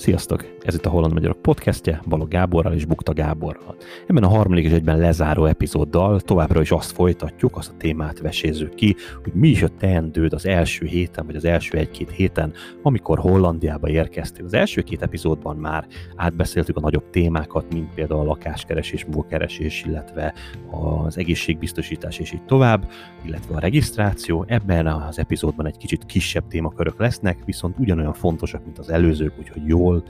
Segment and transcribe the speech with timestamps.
[0.00, 0.44] Sziasztok!
[0.62, 3.76] Ez itt a Holland Magyarok podcastje, Balog Gáborral és Bukta Gáborral.
[4.06, 8.74] Ebben a harmadik és egyben lezáró epizóddal továbbra is azt folytatjuk, azt a témát vesézzük
[8.74, 12.52] ki, hogy mi is a teendőd az első héten, vagy az első egy-két héten,
[12.82, 14.46] amikor Hollandiába érkeztünk.
[14.46, 15.86] Az első két epizódban már
[16.16, 20.34] átbeszéltük a nagyobb témákat, mint például a lakáskeresés, munkakeresés, illetve
[20.70, 22.90] az egészségbiztosítás és így tovább,
[23.24, 24.44] illetve a regisztráció.
[24.48, 29.66] Ebben az epizódban egy kicsit kisebb témakörök lesznek, viszont ugyanolyan fontosak, mint az előzők, úgyhogy
[29.66, 30.02] jó jól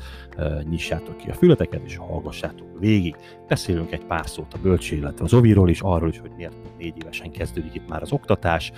[0.71, 3.17] nyissátok ki a fületeket, és hallgassátok végig.
[3.49, 6.95] Beszélünk egy pár szót a bölcsé, illetve az oviról is, arról is, hogy miért négy
[7.03, 8.73] évesen kezdődik itt már az oktatás,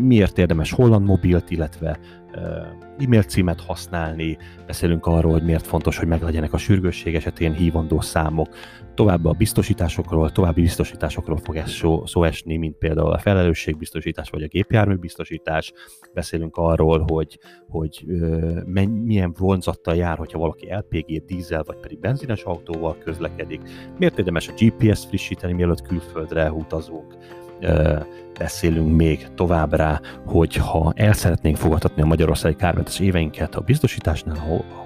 [0.00, 1.98] miért érdemes holland mobilt, illetve
[2.98, 8.48] e-mail címet használni, beszélünk arról, hogy miért fontos, hogy meglegyenek a sürgősség esetén hívandó számok,
[8.94, 14.42] tovább a biztosításokról, további biztosításokról fog ez szó, szó esni, mint például a felelősségbiztosítás vagy
[14.42, 15.72] a gépjárműbiztosítás.
[16.14, 17.38] Beszélünk arról, hogy,
[17.68, 18.04] hogy
[19.04, 23.60] milyen vonzattal jár, hogyha valaki LPG, dízel vagy pedig benzines autóval közlekedik.
[23.98, 27.16] Miért érdemes a GPS frissíteni, mielőtt külföldre utazunk
[28.38, 34.82] beszélünk még továbbra, hogy ha el szeretnénk fogadhatni a magyarországi kármentes éveinket a biztosításnál, a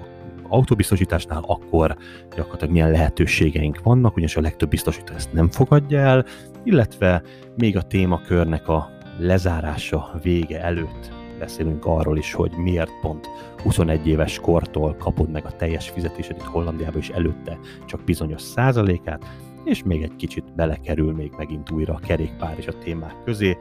[0.49, 1.97] autóbiztosításnál, akkor
[2.35, 6.25] gyakorlatilag milyen lehetőségeink vannak, ugyanis a legtöbb biztosító ezt nem fogadja el,
[6.63, 7.21] illetve
[7.57, 13.29] még a témakörnek a lezárása vége előtt beszélünk arról is, hogy miért pont
[13.63, 19.25] 21 éves kortól kapod meg a teljes fizetésed itt Hollandiában, és előtte csak bizonyos százalékát,
[19.63, 23.57] és még egy kicsit belekerül még megint újra a kerékpár és a témák közé.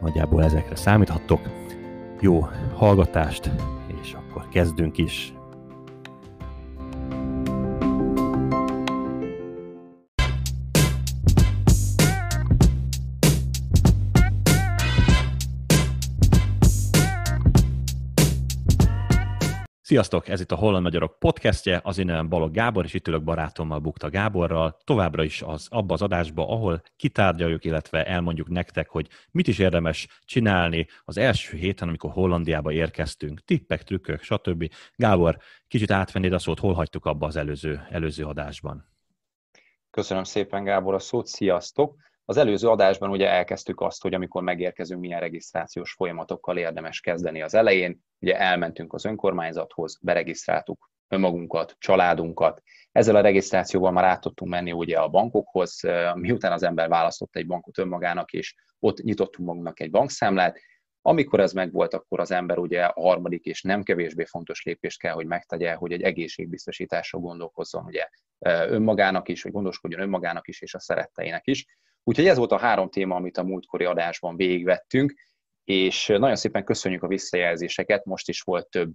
[0.00, 1.40] Nagyjából ezekre számíthattok.
[2.20, 3.50] Jó hallgatást,
[4.02, 5.34] és akkor kezdünk is.
[19.92, 23.22] Sziasztok, ez itt a Holland Magyarok podcastje, az én nevem Balog Gábor, és itt ülök
[23.22, 29.08] barátommal Bukta Gáborral, továbbra is az, abba az adásba, ahol kitárgyaljuk, illetve elmondjuk nektek, hogy
[29.30, 34.70] mit is érdemes csinálni az első héten, amikor Hollandiába érkeztünk, tippek, trükkök, stb.
[34.96, 35.38] Gábor,
[35.68, 38.88] kicsit átvennéd a szót, hol hagytuk abba az előző, előző adásban?
[39.90, 41.96] Köszönöm szépen, Gábor, a szót, sziasztok!
[42.32, 47.54] Az előző adásban ugye elkezdtük azt, hogy amikor megérkezünk, milyen regisztrációs folyamatokkal érdemes kezdeni az
[47.54, 48.00] elején.
[48.20, 52.62] Ugye elmentünk az önkormányzathoz, beregisztráltuk önmagunkat, családunkat.
[52.92, 55.80] Ezzel a regisztrációval már át tudtunk menni ugye a bankokhoz,
[56.14, 60.58] miután az ember választott egy bankot önmagának, és ott nyitottunk magunknak egy bankszámlát.
[61.02, 65.14] Amikor ez megvolt, akkor az ember ugye a harmadik és nem kevésbé fontos lépést kell,
[65.14, 68.08] hogy megtegye, hogy egy egészségbiztosításról gondolkozzon ugye
[68.68, 71.66] önmagának is, hogy gondoskodjon önmagának is, és a szeretteinek is.
[72.04, 75.14] Úgyhogy ez volt a három téma, amit a múltkori adásban végigvettünk,
[75.64, 78.94] és nagyon szépen köszönjük a visszajelzéseket, most is volt több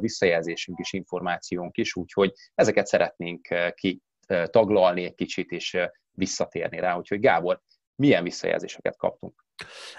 [0.00, 5.78] visszajelzésünk is, információnk is, úgyhogy ezeket szeretnénk kitaglalni egy kicsit, és
[6.10, 6.96] visszatérni rá.
[6.96, 7.60] Úgyhogy Gábor,
[7.94, 9.45] milyen visszajelzéseket kaptunk?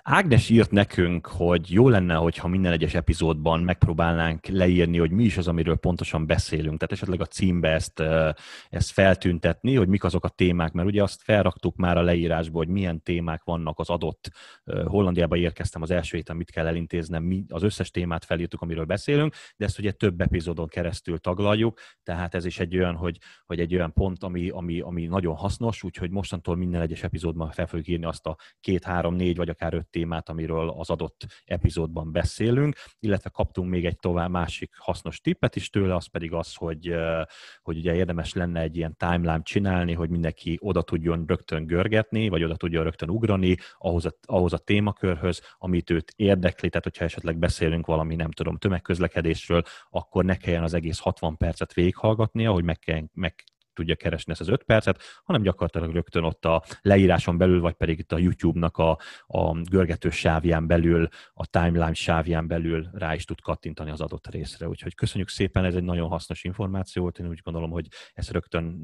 [0.01, 5.37] Ágnes írt nekünk, hogy jó lenne, hogyha minden egyes epizódban megpróbálnánk leírni, hogy mi is
[5.37, 6.77] az, amiről pontosan beszélünk.
[6.77, 8.03] Tehát esetleg a címbe ezt,
[8.69, 12.67] ezt feltüntetni, hogy mik azok a témák, mert ugye azt felraktuk már a leírásba, hogy
[12.67, 14.31] milyen témák vannak az adott
[14.85, 19.35] Hollandiába érkeztem az első héten, mit kell elintéznem, mi az összes témát felírtuk, amiről beszélünk,
[19.57, 23.75] de ezt ugye több epizódon keresztül taglaljuk, tehát ez is egy olyan, hogy, hogy egy
[23.75, 28.05] olyan pont, ami, ami, ami nagyon hasznos, úgyhogy mostantól minden egyes epizódban fel fogjuk írni
[28.05, 32.75] azt a két, három, négy vagy vagy akár öt témát, amiről az adott epizódban beszélünk,
[32.99, 36.95] illetve kaptunk még egy tovább másik hasznos tippet is tőle, az pedig az, hogy,
[37.61, 42.43] hogy ugye érdemes lenne egy ilyen timeline csinálni, hogy mindenki oda tudjon rögtön görgetni, vagy
[42.43, 47.37] oda tudjon rögtön ugrani ahhoz a, ahhoz a témakörhöz, amit őt érdekli, tehát hogyha esetleg
[47.37, 52.79] beszélünk valami, nem tudom, tömegközlekedésről, akkor ne kelljen az egész 60 percet végighallgatnia, hogy meg,
[52.79, 53.43] kell, meg
[53.77, 57.99] tudja keresni ezt az öt percet, hanem gyakorlatilag rögtön ott a leíráson belül, vagy pedig
[57.99, 63.41] itt a YouTube-nak a, a görgető sávján belül, a timeline sávján belül rá is tud
[63.41, 64.67] kattintani az adott részre.
[64.67, 67.19] Úgyhogy köszönjük szépen, ez egy nagyon hasznos információ volt.
[67.19, 68.79] Én úgy gondolom, hogy ezt rögtön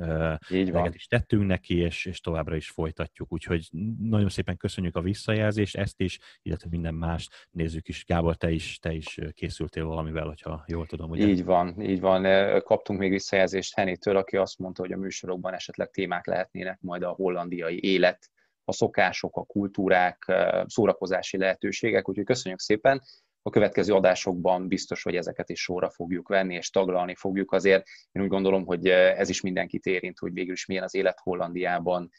[0.50, 3.31] uh, is tettünk neki, és, és továbbra is folytatjuk.
[3.31, 3.69] Úgyhogy
[4.00, 7.30] nagyon szépen köszönjük a visszajelzést, ezt is, illetve minden más.
[7.51, 11.10] Nézzük is, Gábor, te is, te is készültél valamivel, hogyha jól tudom.
[11.10, 11.28] Ugye?
[11.28, 12.24] Így van, így van.
[12.63, 17.09] Kaptunk még visszajelzést Henétől, aki azt mondta, hogy a műsorokban esetleg témák lehetnének majd a
[17.09, 18.30] hollandiai élet,
[18.65, 20.31] a szokások, a kultúrák,
[20.65, 23.01] szórakozási lehetőségek, úgyhogy köszönjük szépen.
[23.41, 27.51] A következő adásokban biztos, hogy ezeket is sorra fogjuk venni, és taglalni fogjuk.
[27.51, 31.19] Azért én úgy gondolom, hogy ez is mindenkit érint, hogy végül is milyen az élet
[31.19, 32.09] Hollandiában,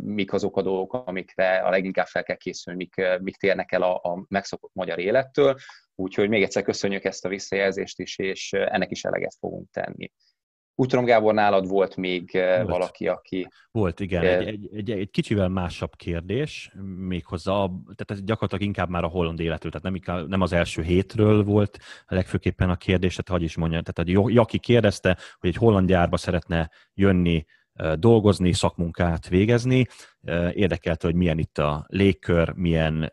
[0.00, 3.94] mik azok a dolgok, amikre a leginkább fel kell készülni, mik, mik térnek el a,
[3.94, 5.56] a megszokott magyar élettől.
[5.94, 10.12] Úgyhogy még egyszer köszönjük ezt a visszajelzést is, és ennek is eleget fogunk tenni.
[10.74, 12.68] Úgy tudom, Gábor, nálad volt még volt.
[12.68, 13.48] valaki, aki...
[13.70, 14.24] Volt, igen.
[14.24, 17.52] Egy, egy, egy, egy kicsivel másabb kérdés, méghozzá,
[17.94, 21.78] tehát ez gyakorlatilag inkább már a holland életről, tehát nem, nem az első hétről volt
[22.06, 26.16] legfőképpen a kérdés, tehát hogy is mondja, tehát a Jaki kérdezte, hogy egy holland gyárba
[26.16, 27.44] szeretne jönni
[27.94, 29.86] dolgozni, szakmunkát végezni.
[30.52, 33.12] Érdekelte, hogy milyen itt a légkör, milyen,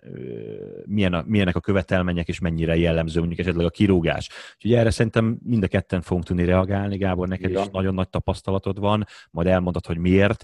[0.86, 4.30] milyen a, milyenek a követelmények, és mennyire jellemző mondjuk esetleg a kirúgás.
[4.56, 6.98] Úgyhogy erre szerintem mind a ketten fogunk tudni reagálni.
[6.98, 7.64] Gábor, neked Igen.
[7.64, 10.44] is nagyon nagy tapasztalatod van, majd elmondod, hogy miért.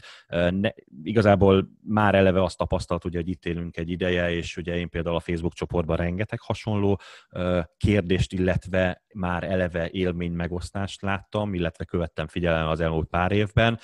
[0.50, 0.70] Ne,
[1.04, 5.16] igazából már eleve azt tapasztalt, ugye, hogy itt élünk egy ideje, és ugye én például
[5.16, 7.00] a Facebook csoportban rengeteg hasonló
[7.78, 13.80] kérdést, illetve már eleve élmény megosztást láttam, illetve követtem figyelem az elmúlt pár évben.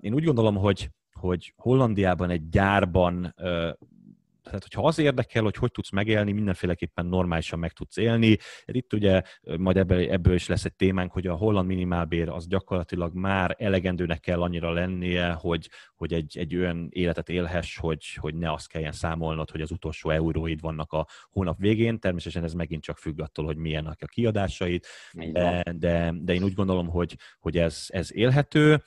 [0.00, 0.90] Én úgy gondolom, hogy,
[1.22, 3.34] hogy Hollandiában egy gyárban
[4.42, 8.38] tehát hogyha az érdekel, hogy hogy tudsz megélni, mindenféleképpen normálisan meg tudsz élni.
[8.64, 9.22] Itt ugye
[9.58, 14.20] majd ebből, ebből is lesz egy témánk, hogy a holland minimálbér az gyakorlatilag már elegendőnek
[14.20, 18.92] kell annyira lennie, hogy, hogy egy, egy olyan életet élhess, hogy, hogy ne azt kelljen
[18.92, 21.98] számolnod, hogy az utolsó euróid vannak a hónap végén.
[21.98, 26.54] Természetesen ez megint csak függ attól, hogy milyenek a kiadásaid, de, de, de én úgy
[26.54, 28.82] gondolom, hogy, hogy ez, ez élhető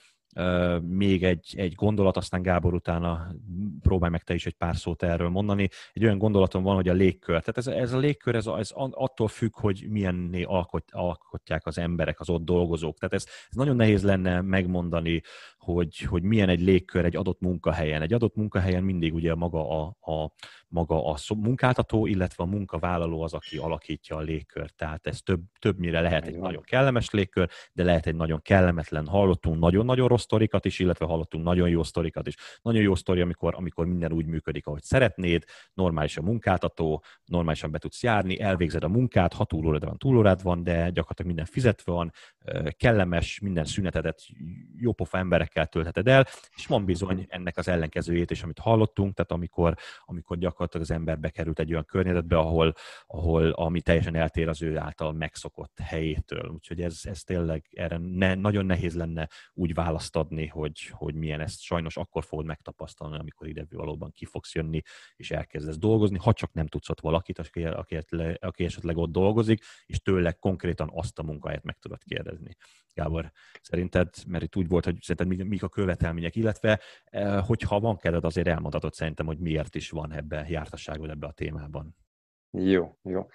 [0.81, 3.35] még egy, egy gondolat, aztán Gábor utána
[3.81, 5.69] próbálj meg te is egy pár szót erről mondani.
[5.93, 7.39] Egy olyan gondolatom van, hogy a légkör.
[7.39, 12.19] Tehát ez, ez a légkör, ez, ez attól függ, hogy milyenné alkot, alkotják az emberek,
[12.19, 12.97] az ott dolgozók.
[12.97, 15.21] Tehát ez, ez nagyon nehéz lenne megmondani,
[15.65, 18.01] hogy, hogy milyen egy légkör egy adott munkahelyen.
[18.01, 20.31] Egy adott munkahelyen mindig ugye maga a, a,
[20.67, 24.75] maga a munkáltató, illetve a munkavállaló az, aki alakítja a légkört.
[24.75, 29.07] Tehát ez több, többnyire lehet egy nagyon kellemes légkör, de lehet egy nagyon kellemetlen.
[29.07, 32.35] Hallottunk nagyon-nagyon rossz sztorikat is, illetve hallottunk nagyon jó sztorikat is.
[32.61, 37.77] Nagyon jó sztori, amikor, amikor minden úgy működik, ahogy szeretnéd, normális a munkáltató, normálisan be
[37.77, 42.11] tudsz járni, elvégzed a munkát, ha túlórád van, túlórád van, de gyakorlatilag minden fizetve van,
[42.77, 44.21] kellemes, minden szünetedet
[44.77, 45.17] jópofa
[45.55, 49.75] emberekkel töltheted el, és van bizony ennek az ellenkezőjét is, amit hallottunk, tehát amikor,
[50.05, 52.73] amikor gyakorlatilag az ember bekerült egy olyan környezetbe, ahol,
[53.07, 56.49] ahol ami teljesen eltér az ő által megszokott helyétől.
[56.49, 61.41] Úgyhogy ez, ez tényleg erre ne, nagyon nehéz lenne úgy választ adni, hogy, hogy milyen
[61.41, 64.81] ezt sajnos akkor fogod megtapasztalni, amikor ide valóban ki fogsz jönni,
[65.15, 67.97] és elkezdesz dolgozni, ha csak nem tudsz ott valakit, aki, aki,
[68.39, 72.55] aki esetleg ott dolgozik, és tőle konkrétan azt a munkáját meg tudod kérdezni.
[72.95, 73.31] Gábor,
[73.61, 78.23] szerinted, mert itt úgy volt, hogy szerinted mik a követelmények, illetve eh, hogyha van kedved,
[78.23, 81.95] azért elmondhatod szerintem, hogy miért is van ebbe jártasságod ebbe a témában.
[82.51, 83.27] Jó, jó.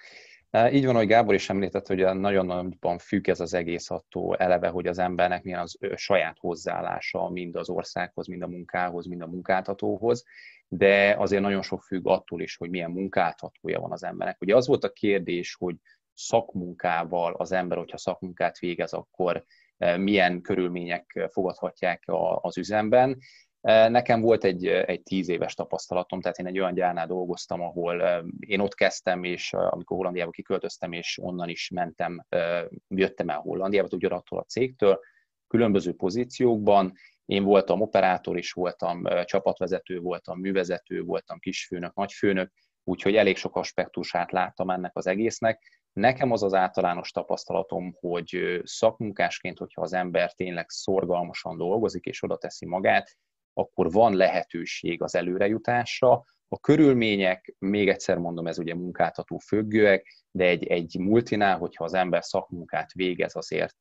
[0.51, 4.37] E, így van, hogy Gábor is említett, hogy nagyon nagyban függ ez az egész attól
[4.37, 9.21] eleve, hogy az embernek milyen az saját hozzáállása mind az országhoz, mind a munkához, mind
[9.21, 10.23] a munkáltatóhoz,
[10.67, 14.41] de azért nagyon sok függ attól is, hogy milyen munkáltatója van az embernek.
[14.41, 15.75] Ugye az volt a kérdés, hogy
[16.13, 19.45] szakmunkával az ember, hogyha szakmunkát végez, akkor e,
[19.97, 22.03] milyen körülmények fogadhatják
[22.41, 23.17] az üzemben.
[23.61, 28.01] E, nekem volt egy, egy tíz éves tapasztalatom, tehát én egy olyan gyárnál dolgoztam, ahol
[28.01, 32.25] e, én ott kezdtem, és amikor Hollandiába kiköltöztem, és onnan is mentem,
[32.87, 34.99] jöttem el Hollandiába, ugyanattól a cégtől,
[35.47, 36.93] különböző pozíciókban.
[37.25, 42.51] Én voltam operátor is, voltam csapatvezető, voltam művezető, voltam kisfőnök, nagyfőnök,
[42.83, 45.80] úgyhogy elég sok aspektusát láttam ennek az egésznek.
[45.93, 52.37] Nekem az az általános tapasztalatom, hogy szakmunkásként, hogyha az ember tényleg szorgalmasan dolgozik és oda
[52.37, 53.17] teszi magát,
[53.53, 56.23] akkor van lehetőség az előrejutásra.
[56.47, 61.93] A körülmények, még egyszer mondom, ez ugye munkáltató függőek, de egy, egy multinál, hogyha az
[61.93, 63.77] ember szakmunkát végez, azért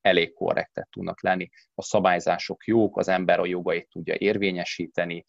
[0.00, 1.48] elég korrektet tudnak lenni.
[1.74, 5.24] A szabályzások jók, az ember a jogait tudja érvényesíteni,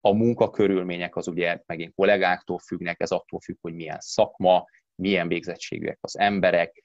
[0.00, 4.64] a munkakörülmények az ugye megint kollégáktól függnek, ez attól függ, hogy milyen szakma,
[4.94, 6.84] milyen végzettségűek az emberek.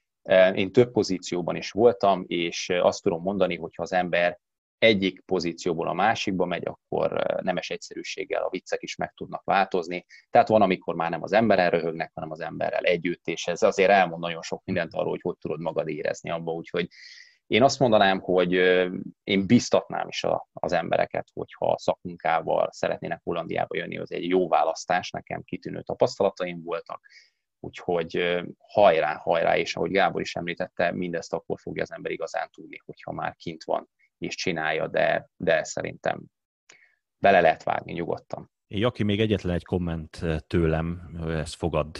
[0.54, 4.40] Én több pozícióban is voltam, és azt tudom mondani, hogy ha az ember
[4.78, 10.06] egyik pozícióból a másikba megy, akkor nemes egyszerűséggel a viccek is meg tudnak változni.
[10.30, 13.90] Tehát van, amikor már nem az emberrel röhögnek, hanem az emberrel együtt, és ez azért
[13.90, 16.88] elmond nagyon sok mindent arról, hogy hogy tudod magad érezni abba, úgyhogy
[17.48, 18.52] én azt mondanám, hogy
[19.24, 25.44] én biztatnám is az embereket, hogyha szakmunkával szeretnének Hollandiába jönni, az egy jó választás, nekem
[25.44, 27.02] kitűnő tapasztalataim voltak,
[27.60, 32.82] Úgyhogy hajrá, hajrá, és ahogy Gábor is említette, mindezt akkor fogja az ember igazán tudni,
[32.86, 33.90] hogyha már kint van
[34.20, 36.24] és csinálja, de, de szerintem
[37.18, 38.52] bele lehet vágni nyugodtan.
[38.68, 41.98] Jaki, még egyetlen egy komment tőlem, ezt fogad,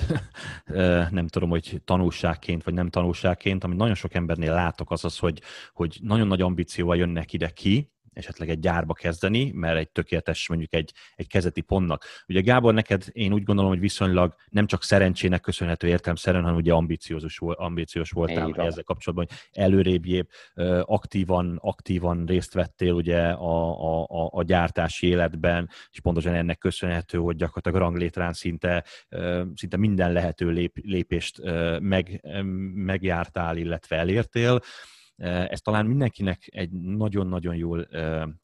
[1.10, 5.42] nem tudom, hogy tanulságként, vagy nem tanulságként, amit nagyon sok embernél látok, az az, hogy,
[5.74, 10.74] hogy nagyon nagy ambícióval jönnek ide ki, esetleg egy gyárba kezdeni, mert egy tökéletes, mondjuk
[10.74, 12.06] egy, egy kezeti pontnak.
[12.28, 16.74] Ugye Gábor, neked én úgy gondolom, hogy viszonylag nem csak szerencsének köszönhető értelmszerűen, hanem ugye
[16.74, 20.04] ambiciózus, ambiciózus voltál ezzel kapcsolatban, hogy előrébb
[20.82, 27.18] aktívan, aktívan részt vettél ugye a, a, a, a gyártási életben, és pontosan ennek köszönhető,
[27.18, 28.84] hogy gyakorlatilag ranglétrán szinte,
[29.56, 31.42] szinte minden lehető lép, lépést
[31.80, 32.22] meg,
[32.74, 34.60] megjártál, illetve elértél.
[35.20, 37.88] Ez talán mindenkinek egy nagyon-nagyon jól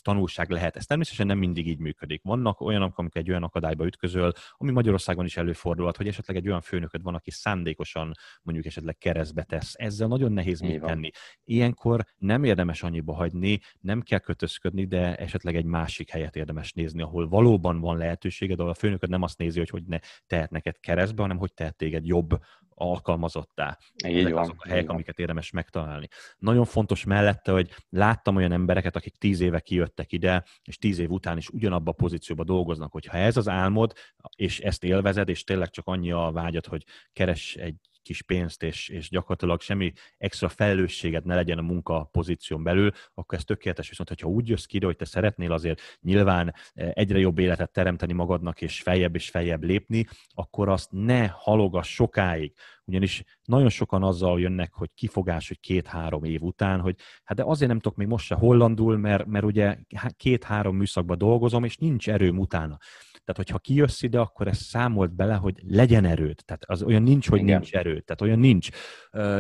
[0.01, 0.75] tanulság lehet.
[0.75, 2.21] Ez természetesen nem mindig így működik.
[2.23, 6.61] Vannak olyanok, amikor egy olyan akadályba ütközöl, ami Magyarországon is előfordulhat, hogy esetleg egy olyan
[6.61, 9.73] főnököd van, aki szándékosan mondjuk esetleg keresztbe tesz.
[9.77, 11.09] Ezzel nagyon nehéz mit tenni.
[11.43, 17.01] Ilyenkor nem érdemes annyiba hagyni, nem kell kötözködni, de esetleg egy másik helyet érdemes nézni,
[17.01, 20.79] ahol valóban van lehetőséged, ahol a főnököd nem azt nézi, hogy hogy ne tehet neked
[20.79, 22.39] keresztbe, hanem hogy tehet téged jobb
[22.75, 23.77] alkalmazottá.
[24.07, 26.07] Így Ezek van, azok a helyek, amiket érdemes megtalálni.
[26.37, 31.11] Nagyon fontos mellette, hogy láttam olyan embereket, akik tíz éve kijöttek ide, és tíz év
[31.11, 33.93] után is ugyanabba a pozícióba dolgoznak, hogy ha ez az álmod,
[34.35, 38.89] és ezt élvezed, és tényleg csak annyi a vágyat, hogy keres egy kis pénzt, és,
[38.89, 43.89] és gyakorlatilag semmi extra felelősséget ne legyen a munka pozíción belül, akkor ez tökéletes.
[43.89, 48.13] Viszont, hogyha úgy jössz ki, hogy te szeretnél azért nyilván eh, egyre jobb életet teremteni
[48.13, 52.53] magadnak, és feljebb és feljebb lépni, akkor azt ne halogass sokáig.
[52.85, 57.69] Ugyanis nagyon sokan azzal jönnek, hogy kifogás, hogy két-három év után, hogy hát de azért
[57.69, 59.77] nem tudok még most se hollandul, mert, mert ugye
[60.17, 62.77] két-három műszakban dolgozom, és nincs erőm utána.
[63.25, 66.39] Tehát, hogyha kijössz ide, akkor ezt számolt bele, hogy legyen erőd.
[66.45, 67.59] Tehát az olyan nincs, hogy Igen.
[67.59, 68.03] nincs erőd.
[68.03, 68.69] Tehát olyan nincs.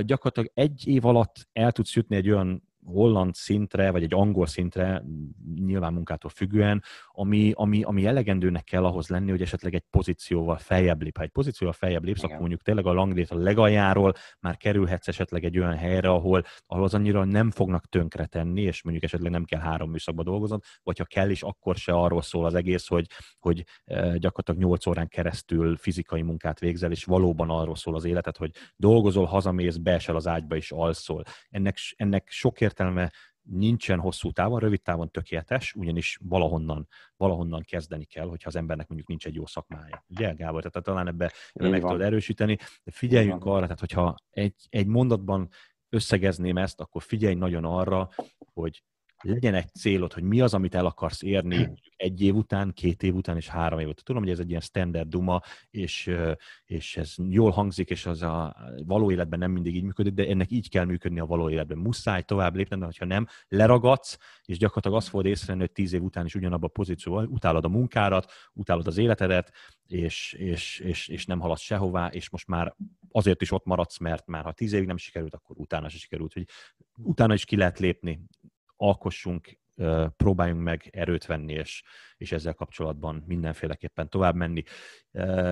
[0.01, 5.03] Gyakorlatilag egy év alatt el tudsz jutni egy olyan holland szintre, vagy egy angol szintre,
[5.65, 11.01] nyilván munkától függően, ami, ami, ami elegendőnek kell ahhoz lenni, hogy esetleg egy pozícióval feljebb
[11.01, 11.17] lép.
[11.17, 12.29] Ha egy pozícióval feljebb lépsz, Igen.
[12.29, 16.83] akkor mondjuk tényleg a langlét a legaljáról már kerülhetsz esetleg egy olyan helyre, ahol, ahol
[16.83, 20.97] az annyira nem fognak tönkre tenni, és mondjuk esetleg nem kell három műszakba dolgoznod, vagy
[20.97, 23.07] ha kell is, akkor se arról szól az egész, hogy,
[23.39, 23.63] hogy
[24.15, 29.25] gyakorlatilag 8 órán keresztül fizikai munkát végzel, és valóban arról szól az életet, hogy dolgozol,
[29.25, 31.23] hazamész, beesel az ágyba és alszol.
[31.49, 38.27] Ennek, ennek sok értelme nincsen hosszú távon, rövid távon tökéletes, ugyanis valahonnan, valahonnan kezdeni kell,
[38.27, 40.05] hogyha az embernek mondjuk nincs egy jó szakmája.
[40.07, 40.63] Ugye, Gábor?
[40.63, 42.55] Tehát talán ebbe, ebbe meg tudod erősíteni.
[42.83, 45.49] De figyeljünk arra, tehát hogyha egy, egy mondatban
[45.89, 48.09] összegezném ezt, akkor figyelj nagyon arra,
[48.53, 48.83] hogy
[49.25, 53.15] legyen egy célod, hogy mi az, amit el akarsz érni egy év után, két év
[53.15, 54.03] után és három év után.
[54.03, 56.11] Tudom, hogy ez egy ilyen standard duma, és,
[56.65, 58.55] és ez jól hangzik, és az a
[58.85, 61.77] való életben nem mindig így működik, de ennek így kell működni a való életben.
[61.77, 66.03] Muszáj tovább lépni, de ha nem, leragadsz, és gyakorlatilag azt fogod észrevenni, hogy tíz év
[66.03, 69.51] után is ugyanabban a pozícióban utálod a munkárat, utálod az életedet,
[69.87, 72.75] és, és, és, és nem haladsz sehová, és most már
[73.11, 76.33] azért is ott maradsz, mert már ha tíz évig nem sikerült, akkor utána se sikerült,
[76.33, 76.47] hogy
[76.97, 78.25] utána is ki lehet lépni
[78.77, 79.57] alkossunk,
[80.17, 81.83] próbáljunk meg erőt venni, és,
[82.17, 84.63] és ezzel kapcsolatban mindenféleképpen tovább menni.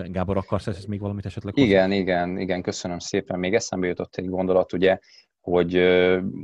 [0.05, 1.53] Gábor, akarsz ezt még valamit esetleg?
[1.53, 1.67] Hozzá?
[1.67, 3.39] Igen, igen, igen, köszönöm szépen.
[3.39, 4.99] Még eszembe jutott egy gondolat, ugye,
[5.39, 5.77] hogy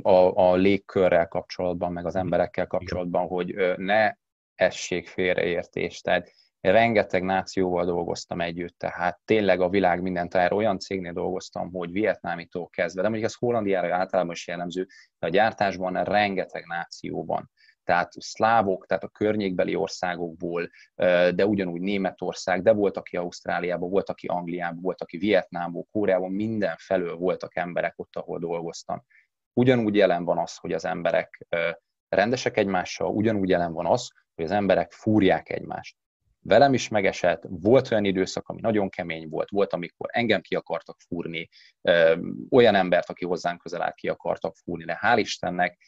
[0.02, 4.12] a, a légkörrel kapcsolatban, meg az emberekkel kapcsolatban, hogy ne
[4.54, 6.00] essék félreértés.
[6.00, 11.92] Tehát rengeteg nációval dolgoztam együtt, tehát tényleg a világ minden tájára olyan cégnél dolgoztam, hogy
[11.92, 14.86] vietnámitól kezdve, de mondjuk ez Hollandiára általában is jellemző,
[15.18, 17.50] de a gyártásban rengeteg nációban
[17.84, 20.70] tehát szlávok, tehát a környékbeli országokból,
[21.34, 27.16] de ugyanúgy Németország, de volt, aki Ausztráliában, volt, aki Angliában, volt, aki Vietnámból, Kóreában, mindenfelől
[27.16, 29.04] voltak emberek ott, ahol dolgoztam.
[29.52, 31.46] Ugyanúgy jelen van az, hogy az emberek
[32.08, 35.96] rendesek egymással, ugyanúgy jelen van az, hogy az emberek fúrják egymást
[36.42, 40.96] velem is megesett, volt olyan időszak, ami nagyon kemény volt, volt, amikor engem ki akartak
[41.00, 41.48] fúrni,
[42.50, 45.78] olyan embert, aki hozzánk közel állt, ki akartak fúrni, de hál' Istennek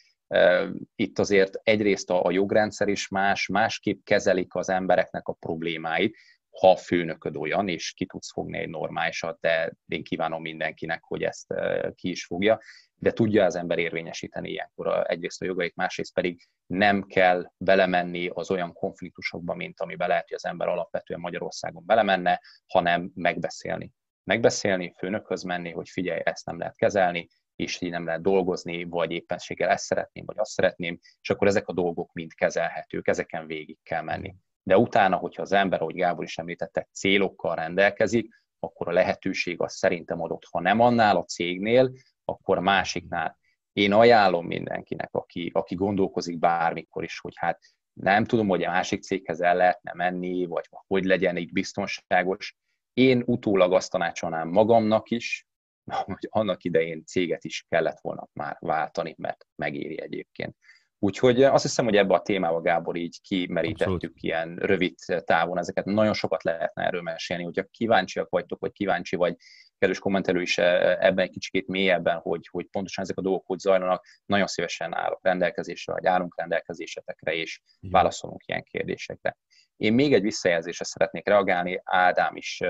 [0.94, 6.16] itt azért egyrészt a jogrendszer is más, másképp kezelik az embereknek a problémáit,
[6.61, 11.23] ha a főnököd olyan, és ki tudsz fogni egy normálisat, de én kívánom mindenkinek, hogy
[11.23, 11.54] ezt
[11.94, 12.61] ki is fogja,
[12.94, 18.50] de tudja az ember érvényesíteni ilyenkor egyrészt a jogait, másrészt pedig nem kell belemenni az
[18.50, 23.92] olyan konfliktusokba, mint amiben lehet, hogy az ember alapvetően Magyarországon belemenne, hanem megbeszélni.
[24.25, 29.11] Megbeszélni, főnökhöz menni, hogy figyelj, ezt nem lehet kezelni, és így nem lehet dolgozni, vagy
[29.11, 33.78] éppenséggel ezt szeretném, vagy azt szeretném, és akkor ezek a dolgok mind kezelhetők, ezeken végig
[33.82, 34.35] kell menni.
[34.62, 39.75] De utána, hogyha az ember, ahogy Gábor is említette, célokkal rendelkezik, akkor a lehetőség az
[39.75, 40.45] szerintem adott.
[40.50, 41.92] Ha nem annál a cégnél,
[42.25, 43.38] akkor másiknál.
[43.73, 47.61] Én ajánlom mindenkinek, aki, aki gondolkozik bármikor is, hogy hát
[47.92, 52.57] nem tudom, hogy a másik céghez el lehetne menni, vagy hogy legyen így biztonságos.
[52.92, 55.47] Én utólag azt tanácsolnám magamnak is,
[56.04, 60.57] hogy annak idején céget is kellett volna már váltani, mert megéri egyébként.
[61.04, 64.16] Úgyhogy azt hiszem, hogy ebbe a témába, Gábor, így kimerítettük Abszolút.
[64.21, 64.94] ilyen rövid
[65.25, 65.85] távon ezeket.
[65.85, 69.37] Nagyon sokat lehetne erről mesélni, hogyha kíváncsiak vagytok, vagy kíváncsi vagy,
[69.78, 74.06] kedves kommentelő is ebben egy kicsit mélyebben, hogy, hogy pontosan ezek a dolgok hogy zajlanak,
[74.26, 79.37] nagyon szívesen állok rendelkezésre, vagy állunk rendelkezésetekre, és válaszolunk ilyen kérdésekre.
[79.76, 82.61] Én még egy visszajelzésre szeretnék reagálni, Ádám is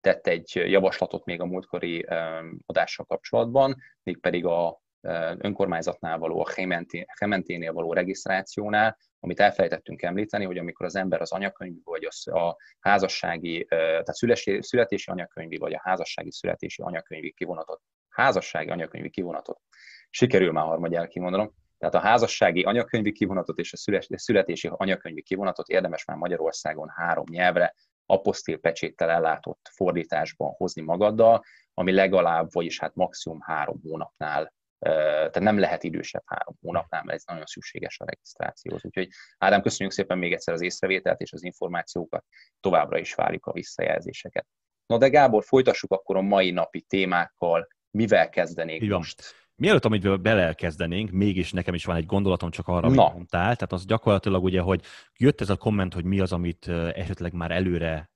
[0.00, 2.06] tett egy javaslatot még a múltkori
[2.66, 4.80] adással kapcsolatban, mégpedig a
[5.38, 6.50] önkormányzatnál való, a
[7.18, 13.64] Hementénél való regisztrációnál, amit elfelejtettünk említeni, hogy amikor az ember az anyakönyvi vagy a házassági,
[13.68, 14.14] tehát
[14.60, 19.60] születési anyakönyvi vagy a házassági születési anyakönyvi kivonatot, házassági anyakönyvi kivonatot,
[20.10, 26.04] sikerül már harmadjára kimondanom, tehát a házassági anyakönyvi kivonatot és a születési anyakönyvi kivonatot érdemes
[26.04, 27.74] már Magyarországon három nyelvre,
[28.06, 31.42] apostil pecséttel ellátott fordításban hozni magaddal,
[31.74, 37.24] ami legalább, vagyis hát maximum három hónapnál tehát nem lehet idősebb három hónapnál, mert ez
[37.26, 38.84] nagyon szükséges a regisztrációhoz.
[38.84, 39.08] Úgyhogy
[39.38, 42.24] Ádám, köszönjük szépen még egyszer az észrevételt és az információkat,
[42.60, 44.46] továbbra is várjuk a visszajelzéseket.
[44.86, 48.96] Na de Gábor, folytassuk akkor a mai napi témákkal, mivel kezdenénk Igen.
[48.96, 49.34] most?
[49.54, 53.12] Mielőtt, amit belekezdenénk, mégis nekem is van egy gondolatom csak arra, amit Na.
[53.12, 53.42] mondtál.
[53.42, 54.84] Tehát az gyakorlatilag ugye, hogy
[55.16, 58.10] jött ez a komment, hogy mi az, amit esetleg már előre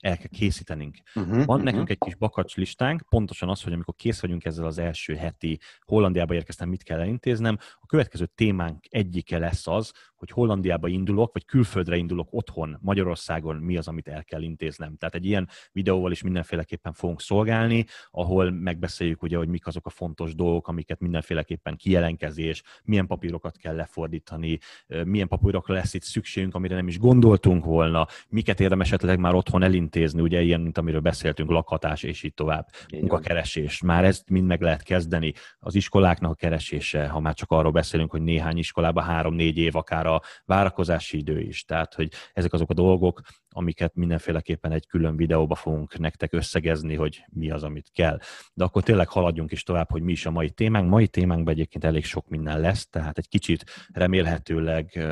[0.00, 0.96] el kell készítenünk.
[1.14, 1.90] Uh-huh, Van nekünk uh-huh.
[1.90, 6.34] egy kis bakacs listánk, pontosan az, hogy amikor kész vagyunk ezzel az első heti Hollandiába
[6.34, 11.96] érkeztem, mit kell elintéznem, a következő témánk egyike lesz az, hogy Hollandiába indulok, vagy külföldre
[11.96, 14.96] indulok otthon, Magyarországon mi az, amit el kell intéznem.
[14.96, 19.90] Tehát egy ilyen videóval is mindenféleképpen fogunk szolgálni, ahol megbeszéljük ugye, hogy mik azok a
[19.90, 24.58] fontos dolgok, amiket mindenféleképpen kijelenkezés, milyen papírokat kell lefordítani,
[25.04, 29.62] milyen papírokra lesz itt szükségünk, amire nem is gondoltunk volna, miket érdemes esetleg már otthon
[29.62, 33.82] elintézni, ugye ilyen, mint amiről beszéltünk, lakhatás és így tovább, így munkakeresés.
[33.82, 35.32] Már ezt mind meg lehet kezdeni.
[35.58, 40.06] Az iskoláknak a keresése, ha már csak arról beszélünk, hogy néhány iskolában három-négy év akár
[40.06, 41.64] a várakozási idő is.
[41.64, 47.24] Tehát, hogy ezek azok a dolgok, amiket mindenféleképpen egy külön videóba fogunk nektek összegezni, hogy
[47.32, 48.18] mi az, amit kell.
[48.54, 50.88] De akkor tényleg haladjunk is tovább, hogy mi is a mai témánk.
[50.88, 55.04] Mai témánkban egyébként elég sok minden lesz, tehát egy kicsit remélhetőleg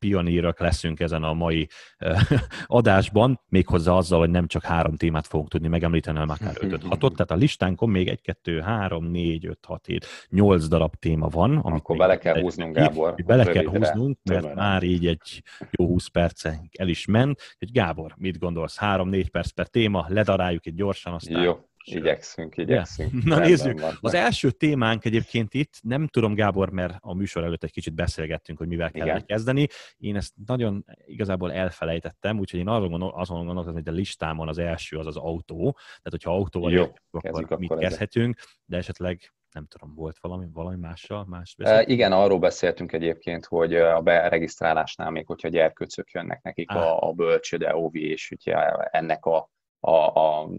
[0.00, 1.68] pionírok leszünk ezen a mai
[2.66, 6.98] adásban, méghozzá azzal, hogy nem csak három témát fogunk tudni megemlíteni, hanem akár 5 6
[7.16, 11.56] Tehát a listánkon még 1, 2, 3, 4, 5, 6, 7, 8 darab téma van.
[11.56, 13.14] Amit Akkor bele kell húznunk, Gábor.
[13.26, 14.64] Bele kell húznunk, mert tömören.
[14.64, 17.40] már így egy jó 20 perce el is ment.
[17.58, 18.78] Hogy Gábor, mit gondolsz?
[18.80, 21.69] 3-4 perc per téma, ledaráljuk itt gyorsan, aztán jó.
[21.84, 23.12] Igyekszünk, igyekszünk.
[23.12, 23.24] Yeah.
[23.24, 23.80] Na nézzük.
[23.80, 23.98] Van.
[24.00, 28.58] Az első témánk egyébként itt, nem tudom Gábor, mert a műsor előtt egy kicsit beszélgettünk,
[28.58, 29.24] hogy mivel kell Igen.
[29.26, 29.66] kezdeni.
[29.96, 34.58] Én ezt nagyon igazából elfelejtettem, úgyhogy én azon, gondol, azon gondoltam, hogy a listámon az
[34.58, 35.70] első az az autó.
[35.72, 40.76] Tehát, hogyha autóval Jó, akkor, akkor mit kezdhetünk, de esetleg nem tudom, volt valami, valami
[40.76, 41.24] mással?
[41.28, 47.08] Más e, igen, arról beszéltünk egyébként, hogy a beregisztrálásnál még, hogyha gyerkőcök jönnek nekik a,
[47.08, 48.54] a bölcsőde, óvi, és ugye
[48.90, 50.50] ennek a a, a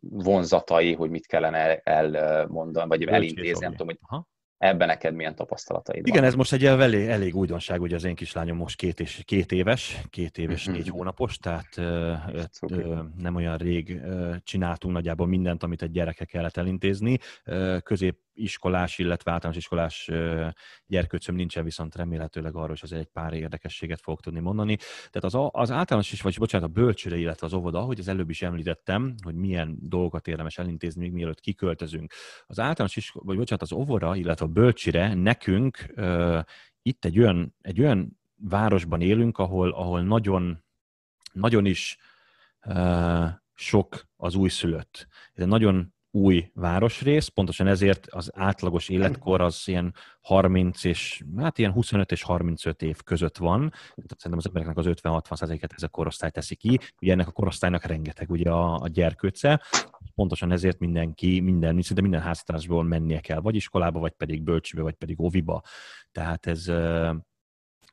[0.00, 4.28] vonzatai, hogy mit kellene elmondani, vagy elintézni, nem tudom, hogy Aha.
[4.56, 6.28] ebben neked milyen tapasztalataid Igen, van.
[6.28, 10.00] ez most egy elég, elég újdonság, ugye az én kislányom most két, és, két éves,
[10.10, 10.78] két éves, mm-hmm.
[10.78, 12.12] négy hónapos, tehát ö,
[12.68, 17.18] ö, nem olyan rég ö, csináltunk nagyjából mindent, amit egy gyereke kellett elintézni.
[17.82, 20.10] Közép iskolás, illetve általános iskolás
[20.86, 24.76] gyerkőcöm nincsen, viszont remélhetőleg arról is azért egy pár érdekességet fogok tudni mondani.
[25.10, 28.30] Tehát az, az általános is, vagy bocsánat, a bölcsőre, illetve az óvoda, ahogy az előbb
[28.30, 32.12] is említettem, hogy milyen dolgokat érdemes elintézni, még mielőtt kiköltözünk.
[32.46, 36.42] Az általános is, vagy bocsánat, az óvoda, illetve a bölcsire nekünk uh,
[36.82, 40.64] itt egy olyan, egy olyan városban élünk, ahol, ahol nagyon,
[41.32, 41.98] nagyon is
[42.66, 45.06] uh, sok az újszülött.
[45.34, 51.72] Ez nagyon új városrész, pontosan ezért az átlagos életkor az ilyen 30 és, hát ilyen
[51.72, 55.88] 25 és 35 év között van, tehát szerintem az embereknek az 50-60 et ez a
[55.88, 59.62] korosztály teszi ki, ugye ennek a korosztálynak rengeteg ugye a, a gyerkőce,
[60.14, 64.94] pontosan ezért mindenki, minden, szinte minden háztartásból mennie kell, vagy iskolába, vagy pedig bölcsőbe, vagy
[64.94, 65.62] pedig oviba.
[66.12, 66.70] Tehát ez,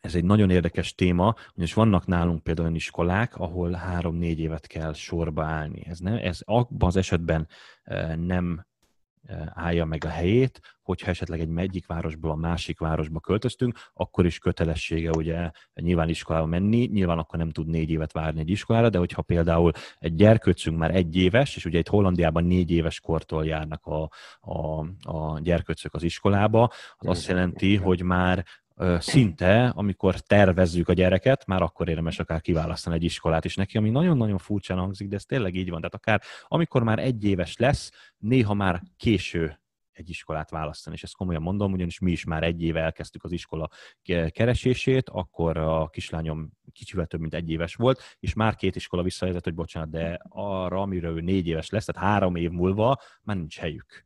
[0.06, 4.94] ez egy nagyon érdekes téma, ugyanis vannak nálunk például olyan iskolák, ahol három-négy évet kell
[4.94, 5.86] sorba állni.
[5.88, 7.48] Ez, nem, ez abban az esetben
[8.15, 8.65] nem
[9.54, 14.38] állja meg a helyét, hogyha esetleg egy egyik városból a másik városba költöztünk, akkor is
[14.38, 18.98] kötelessége ugye nyilván iskolába menni, nyilván akkor nem tud négy évet várni egy iskolára, de
[18.98, 23.86] hogyha például egy gyerkőcünk már egy éves, és ugye itt Hollandiában négy éves kortól járnak
[23.86, 24.10] a,
[24.41, 28.46] a, a gyerkőcök az iskolába, az azt jelenti, hogy már
[29.00, 33.90] szinte, amikor tervezzük a gyereket, már akkor érdemes akár kiválasztani egy iskolát is neki, ami
[33.90, 35.78] nagyon-nagyon furcsán hangzik, de ez tényleg így van.
[35.78, 39.60] Tehát akár amikor már egy éves lesz, néha már késő
[39.92, 40.96] egy iskolát választani.
[40.96, 43.70] És ezt komolyan mondom, ugyanis mi is már egy éve elkezdtük az iskola
[44.30, 49.44] keresését, akkor a kislányom kicsivel több mint egy éves volt, és már két iskola visszajelzett,
[49.44, 53.58] hogy bocsánat, de arra, amiről ő négy éves lesz, tehát három év múlva már nincs
[53.58, 54.04] helyük.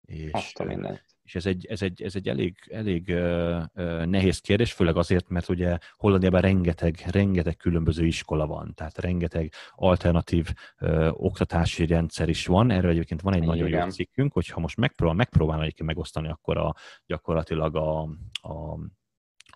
[0.00, 4.04] És, Azt a mindent és ez egy, ez egy, ez egy elég, elég uh, uh,
[4.04, 10.48] nehéz kérdés, főleg azért, mert ugye Hollandiában rengeteg, rengeteg különböző iskola van, tehát rengeteg alternatív
[10.80, 12.70] uh, oktatási rendszer is van.
[12.70, 13.54] Erről egyébként van egy Igen.
[13.56, 16.74] nagyon jó cikkünk, hogyha most megpróbál, megpróbálom egyébként megosztani, akkor a,
[17.06, 18.00] gyakorlatilag a,
[18.32, 18.78] a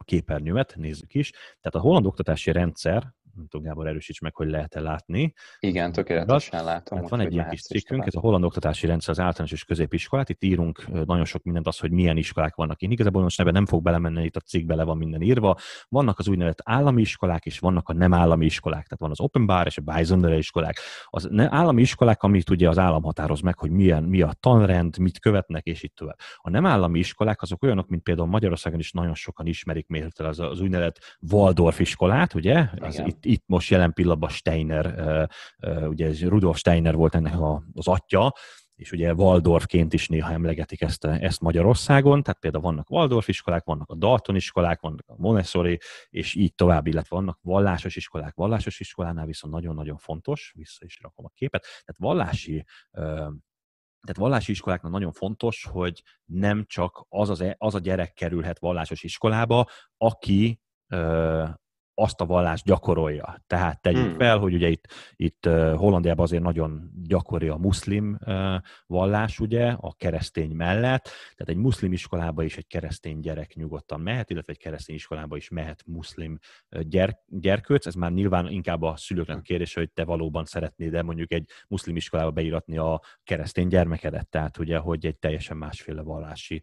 [0.01, 1.31] a képernyőmet, nézzük is.
[1.31, 5.33] Tehát a holland oktatási rendszer, nem tudom, Gábor, erősíts meg, hogy lehet-e látni.
[5.61, 6.99] Igen, tökéletesen látom.
[6.99, 10.29] Hát van egy ilyen kis cikkünk, ez a holland oktatási rendszer az általános és középiskolát.
[10.29, 12.81] Itt írunk nagyon sok mindent az, hogy milyen iskolák vannak.
[12.81, 15.57] Én igazából most ebben nem fog belemenni, itt a cikkbe le van minden írva.
[15.89, 18.83] Vannak az úgynevezett állami iskolák, és vannak a nem állami iskolák.
[18.83, 20.79] Tehát van az Open Bar és a Bisonere iskolák.
[21.05, 25.19] Az állami iskolák, amit ugye az állam határoz meg, hogy milyen, mi a tanrend, mit
[25.19, 26.17] követnek, és itt tovább.
[26.37, 30.39] A nem állami iskolák azok olyanok, mint például Magyarországon is nagyon sokan ismerik, miért az,
[30.39, 32.69] az úgynevezett Waldorf iskolát, ugye?
[32.81, 35.29] Az itt itt, itt most jelen pillanatban Steiner,
[35.87, 37.35] ugye Rudolf Steiner volt ennek
[37.73, 38.35] az atya,
[38.75, 43.91] és ugye Waldorfként is néha emlegetik ezt, ezt Magyarországon, tehát például vannak Waldorf iskolák, vannak
[43.91, 45.79] a Dalton iskolák, vannak a Montessori,
[46.09, 48.35] és így tovább, illetve vannak vallásos iskolák.
[48.35, 52.65] Vallásos iskolánál viszont nagyon-nagyon fontos, vissza is rakom a képet, tehát vallási
[54.07, 58.59] tehát vallási iskoláknak nagyon fontos, hogy nem csak az, az, e, az a gyerek kerülhet
[58.59, 60.61] vallásos iskolába, aki
[62.01, 63.43] azt a vallást gyakorolja.
[63.47, 64.19] Tehát tegyük hmm.
[64.19, 64.87] fel, hogy ugye itt,
[65.17, 65.45] itt
[65.77, 68.19] Hollandiában azért nagyon gyakori a muszlim
[68.87, 74.31] vallás, ugye, a keresztény mellett, tehát egy muszlim iskolába is egy keresztény gyerek nyugodtan mehet,
[74.31, 76.39] illetve egy keresztény iskolába is mehet muszlim
[76.81, 81.03] gyerk, gyerkőc, ez már nyilván inkább a szülőknek a kérdés, hogy te valóban szeretnéd de
[81.03, 86.63] mondjuk egy muszlim iskolába beíratni a keresztény gyermekedet, tehát ugye, hogy egy teljesen másféle vallási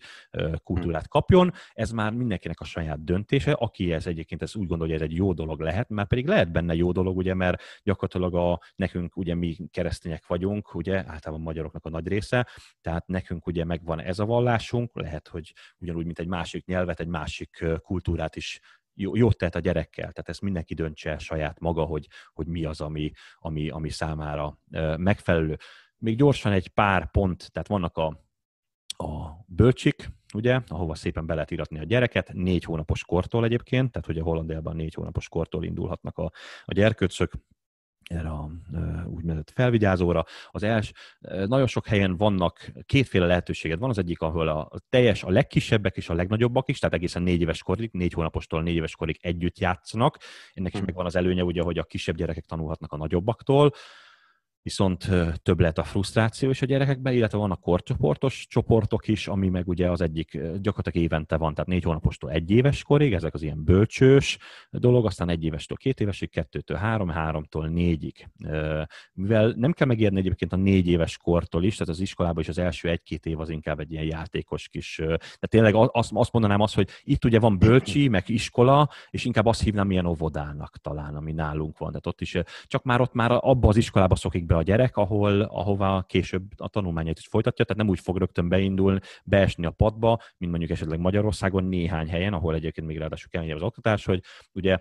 [0.63, 1.51] kultúrát kapjon.
[1.73, 5.17] Ez már mindenkinek a saját döntése, aki ez egyébként ez úgy gondolja, hogy ez egy
[5.17, 9.17] jó jó dolog lehet, már pedig lehet benne jó dolog, ugye, mert gyakorlatilag a, nekünk
[9.17, 12.47] ugye mi keresztények vagyunk, ugye, általában magyaroknak a nagy része,
[12.81, 17.07] tehát nekünk ugye megvan ez a vallásunk, lehet, hogy ugyanúgy, mint egy másik nyelvet, egy
[17.07, 18.59] másik kultúrát is
[18.93, 22.81] jó, jót tehet a gyerekkel, tehát ezt mindenki döntse saját maga, hogy, hogy mi az,
[22.81, 24.59] ami, ami, ami számára
[24.97, 25.57] megfelelő.
[25.97, 28.07] Még gyorsan egy pár pont, tehát vannak a,
[28.97, 34.07] a bölcsik, ugye, ahova szépen be lehet iratni a gyereket, négy hónapos kortól egyébként, tehát
[34.07, 36.31] ugye Hollandiában négy hónapos kortól indulhatnak a,
[36.65, 37.31] a gyerkőcök,
[38.09, 38.49] erre a
[39.05, 40.25] úgynevezett felvigyázóra.
[40.51, 43.79] Az els, nagyon sok helyen vannak kétféle lehetőséged.
[43.79, 47.41] Van az egyik, ahol a teljes, a legkisebbek és a legnagyobbak is, tehát egészen négy
[47.41, 50.17] éves korig, négy hónapostól négy éves korig együtt játszanak.
[50.53, 50.85] Ennek is hm.
[50.85, 53.71] megvan az előnye, ugye, hogy a kisebb gyerekek tanulhatnak a nagyobbaktól
[54.67, 55.09] viszont
[55.43, 59.91] több lehet a frusztráció is a gyerekekben, illetve vannak korcsoportos csoportok is, ami meg ugye
[59.91, 64.37] az egyik gyakorlatilag évente van, tehát négy hónapostól egy éves korig, ezek az ilyen bölcsős
[64.69, 68.29] dolog, aztán egy évestől két évesig, kettőtől három, háromtól négyig.
[69.13, 72.57] Mivel nem kell megérni egyébként a négy éves kortól is, tehát az iskolában is az
[72.57, 76.75] első egy-két év az inkább egy ilyen játékos kis, tehát tényleg azt, azt mondanám azt,
[76.75, 81.31] hogy itt ugye van bölcsi, meg iskola, és inkább azt hívnám ilyen óvodának talán, ami
[81.31, 81.89] nálunk van.
[81.89, 85.41] Tehát ott is, csak már ott már abba az iskolába szokik be a gyerek, ahol,
[85.41, 90.21] ahova később a tanulmányait is folytatja, tehát nem úgy fog rögtön beindulni, beesni a padba,
[90.37, 94.21] mint mondjuk esetleg Magyarországon néhány helyen, ahol egyébként még ráadásul kemény az oktatás, hogy
[94.53, 94.77] ugye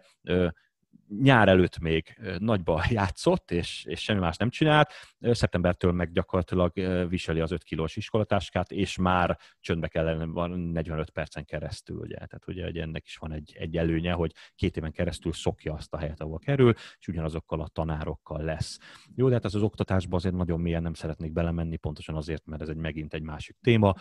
[1.08, 4.90] nyár előtt még nagyba játszott, és, és semmi más nem csinált,
[5.20, 6.72] szeptembertől meg gyakorlatilag
[7.08, 12.16] viseli az 5 kilós iskolatáskát, és már csöndbe kellene van 45 percen keresztül, ugye.
[12.16, 15.94] Tehát ugye hogy ennek is van egy, egy előnye, hogy két éven keresztül szokja azt
[15.94, 18.78] a helyet, ahol kerül, és ugyanazokkal a tanárokkal lesz.
[19.14, 22.62] Jó, de hát ez az oktatásban azért nagyon mélyen nem szeretnék belemenni, pontosan azért, mert
[22.62, 23.94] ez egy megint egy másik téma.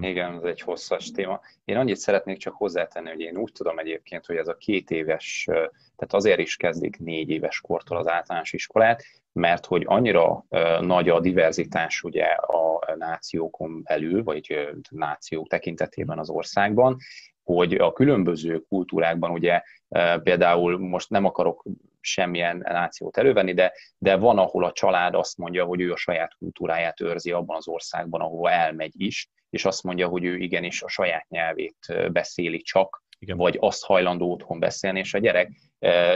[0.00, 1.40] Igen, ez egy hosszas téma.
[1.64, 5.44] Én annyit szeretnék csak hozzátenni, hogy én úgy tudom egyébként, hogy ez a két éves,
[5.46, 10.44] tehát azért is kezdik négy éves kortól az általános iskolát, mert hogy annyira
[10.80, 16.96] nagy a diverzitás ugye a nációkon belül, vagy nációk tekintetében az országban,
[17.42, 19.62] hogy a különböző kultúrákban ugye
[20.22, 21.64] például most nem akarok
[22.00, 26.34] semmilyen nációt elővenni, de, de van, ahol a család azt mondja, hogy ő a saját
[26.38, 30.88] kultúráját őrzi abban az országban, ahova elmegy is, és azt mondja, hogy ő igenis a
[30.88, 33.36] saját nyelvét beszéli csak, Igen.
[33.36, 35.50] vagy azt hajlandó otthon beszélni, és a gyerek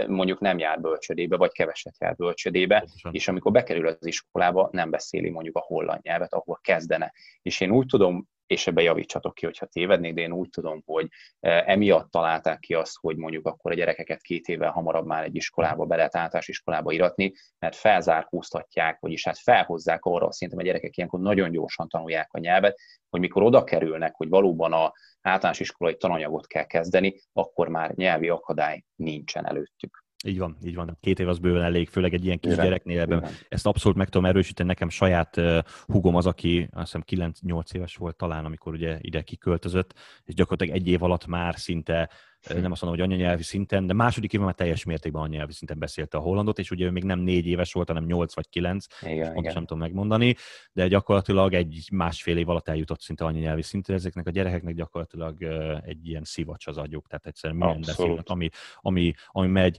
[0.07, 3.15] mondjuk nem jár bölcsödébe, vagy keveset jár bölcsödébe, Pontosan.
[3.15, 7.13] és amikor bekerül az iskolába, nem beszéli mondjuk a holland nyelvet, ahol kezdene.
[7.43, 11.09] És én úgy tudom és ebbe javítsatok ki, hogyha tévednék, de én úgy tudom, hogy
[11.41, 15.85] emiatt találták ki azt, hogy mondjuk akkor a gyerekeket két évvel hamarabb már egy iskolába
[15.85, 21.21] be lehet általános iskolába iratni, mert felzárkóztatják, vagyis hát felhozzák arra, szerintem a gyerekek ilyenkor
[21.21, 22.79] nagyon gyorsan tanulják a nyelvet,
[23.11, 28.29] hogy mikor oda kerülnek, hogy valóban a általános iskolai tananyagot kell kezdeni, akkor már nyelvi
[28.29, 30.04] akadály nincsen előttük.
[30.27, 30.97] Így van, így van.
[31.01, 32.65] Két év az bőven elég, főleg egy ilyen kis Igen.
[32.65, 33.27] gyereknél ebben.
[33.49, 34.69] Ezt abszolút meg tudom erősíteni.
[34.69, 39.23] Nekem saját uh, hugom az, aki azt hiszem 9-8 éves volt talán, amikor ugye ide
[39.23, 42.11] kiköltözött, és gyakorlatilag egy év alatt már szinte
[42.49, 46.17] nem azt mondom, hogy anyanyelvi szinten, de második évben már teljes mértékben anyanyelvi szinten beszélte
[46.17, 49.33] a hollandot, és ugye ő még nem négy éves volt, hanem nyolc vagy kilenc, igen,
[49.33, 50.37] pontosan nem tudom megmondani,
[50.73, 53.95] de gyakorlatilag egy másfél év alatt eljutott szinte anyanyelvi szintre.
[53.95, 55.43] Ezeknek a gyerekeknek gyakorlatilag
[55.85, 58.49] egy ilyen szivacs az agyuk, tehát egyszerűen minden beszélnek, ami,
[58.81, 59.79] ami, ami megy.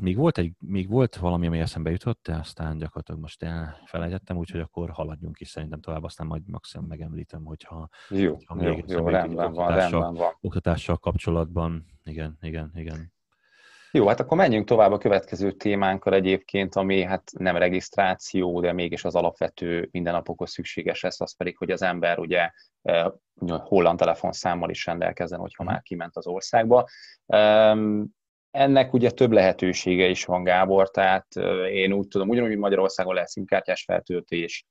[0.00, 4.60] Még volt, egy, még volt valami, ami eszembe jutott, de aztán gyakorlatilag most elfelejtettem, úgyhogy
[4.60, 9.08] akkor haladjunk is szerintem tovább, aztán majd maximum megemlítem, hogyha, jó, hogyha jó, még jó,
[9.08, 10.36] rendben van, rendben van.
[10.40, 13.12] oktatással kapcsolatban valóban, igen, igen, igen.
[13.92, 19.04] Jó, hát akkor menjünk tovább a következő témánkkal egyébként, ami hát nem regisztráció, de mégis
[19.04, 22.50] az alapvető mindennapokhoz szükséges lesz, az pedig, hogy az ember ugye
[23.46, 25.72] holland telefonszámmal is rendelkezzen, hogyha mhm.
[25.72, 26.88] már kiment az országba.
[28.50, 31.26] Ennek ugye több lehetősége is van, Gábor, tehát
[31.70, 34.66] én úgy tudom, ugyanúgy, Magyarországon lehet szimkártyás feltöltés,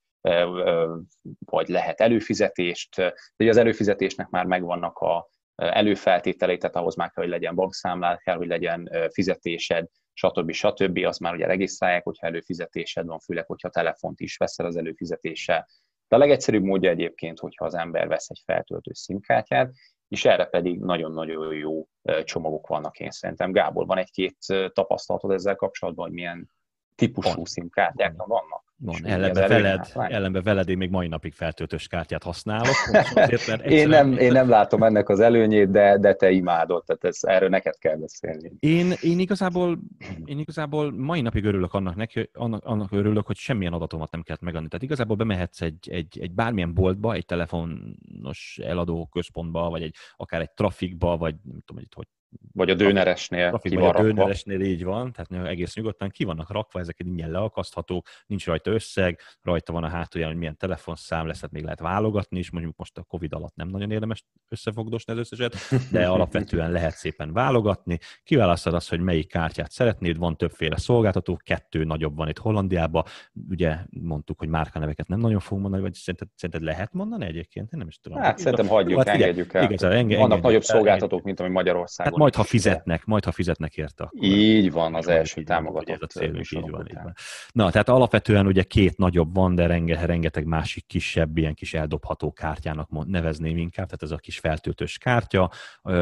[1.46, 2.96] vagy lehet előfizetést,
[3.36, 8.36] de az előfizetésnek már megvannak a előfeltételei, tehát ahhoz már kell, hogy legyen bankszámlád, kell,
[8.36, 10.52] hogy legyen fizetésed, stb.
[10.52, 10.98] stb.
[11.06, 15.68] Azt már ugye regisztrálják, hogyha előfizetésed van, főleg, hogyha telefont is veszel az előfizetéssel.
[16.08, 19.74] De a legegyszerűbb módja egyébként, hogyha az ember vesz egy feltöltő szimkártyát,
[20.08, 21.88] és erre pedig nagyon-nagyon jó
[22.24, 23.52] csomagok vannak én szerintem.
[23.52, 24.38] Gábor, van egy-két
[24.74, 26.52] tapasztalatod ezzel kapcsolatban, hogy milyen
[26.96, 28.67] típusú szimkártyák vannak?
[28.80, 32.76] Van, ellenbe veled, ellenbe veled én még mai napig feltöltős kártyát használok.
[33.14, 37.18] Azért, én, nem, én nem látom ennek az előnyét, de, de te imádod, tehát ez,
[37.22, 38.52] erről neked kell beszélni.
[38.60, 39.80] Én, én, igazából,
[40.26, 44.42] én igazából mai napig örülök annak, neki, annak, annak örülök, hogy semmilyen adatomat nem kellett
[44.42, 44.68] megadni.
[44.68, 50.42] Tehát igazából bemehetsz egy, egy, egy bármilyen boltba, egy telefonos eladó központba, vagy egy, akár
[50.42, 52.08] egy trafikba, vagy nem tudom, hogy hogy
[52.54, 56.80] vagy a dőneresnél ki van a dőneresnél így van, tehát egész nyugodtan ki vannak rakva,
[56.80, 61.52] ezek ingyen leakaszthatók, nincs rajta összeg, rajta van a hátulján, hogy milyen telefonszám lesz, hát
[61.52, 65.56] még lehet válogatni is, mondjuk most a Covid alatt nem nagyon érdemes összefogdosni az összeset,
[65.92, 68.00] de alapvetően lehet szépen válogatni.
[68.24, 73.04] Kiválasztod azt, hogy melyik kártyát szeretnéd, van többféle szolgáltató, kettő nagyobb van itt Hollandiában,
[73.50, 77.72] ugye mondtuk, hogy márkaneveket nem nagyon fogunk mondani, vagy szerinted, szerinted lehet mondani egyébként?
[77.72, 78.20] Én nem is tudom.
[78.20, 79.64] Hát szerintem hagyjuk, hát, engedjük el.
[79.64, 82.12] Igazán, enge, Vannak nagyobb szolgáltatók, mint ami Magyarországon.
[82.12, 84.04] Hát majd, ha fizetnek, majd, ha fizetnek érte.
[84.04, 86.02] Akkor így van, az első támogatott.
[86.02, 87.14] a célunk, így van, így van.
[87.52, 92.32] Na, tehát alapvetően ugye két nagyobb van, de renge, rengeteg másik kisebb, ilyen kis eldobható
[92.32, 95.52] kártyának nevezném inkább, tehát ez a kis feltöltős kártya,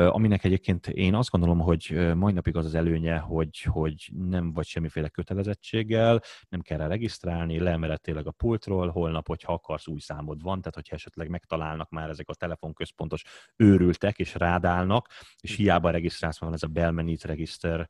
[0.10, 4.66] aminek egyébként én azt gondolom, hogy mai napig az az előnye, hogy, hogy nem vagy
[4.66, 10.42] semmiféle kötelezettséggel, nem kell rá regisztrálni, leemeled tényleg a pultról, holnap, hogyha akarsz, új számod
[10.42, 13.24] van, tehát hogyha esetleg megtalálnak már ezek a telefonközpontos
[13.56, 15.08] őrültek, és rádálnak,
[15.42, 17.88] és hiába regisztrálsz, van ez a Belmenit regiszter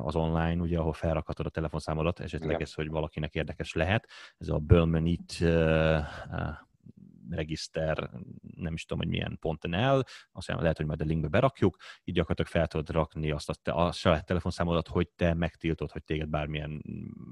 [0.00, 2.62] az online, ugye, ahol felrakhatod a telefonszámodat, esetleg Igen.
[2.62, 4.08] ez, hogy valakinek érdekes lehet.
[4.38, 5.44] Ez a Belmenit
[7.30, 8.10] regiszter,
[8.56, 12.14] nem is tudom, hogy milyen ponton el, aztán lehet, hogy majd a linkbe berakjuk, így
[12.14, 16.28] gyakorlatilag fel tudod rakni azt a, te, a saját telefonszámodat, hogy te megtiltod, hogy téged
[16.28, 16.82] bármilyen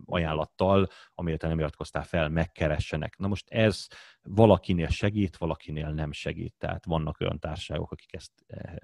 [0.05, 3.17] ajánlattal, amire te nem iratkoztál fel, megkeressenek.
[3.19, 3.87] Na most ez
[4.23, 6.55] valakinél segít, valakinél nem segít.
[6.59, 8.75] Tehát vannak olyan társaságok, akik ezt, eh,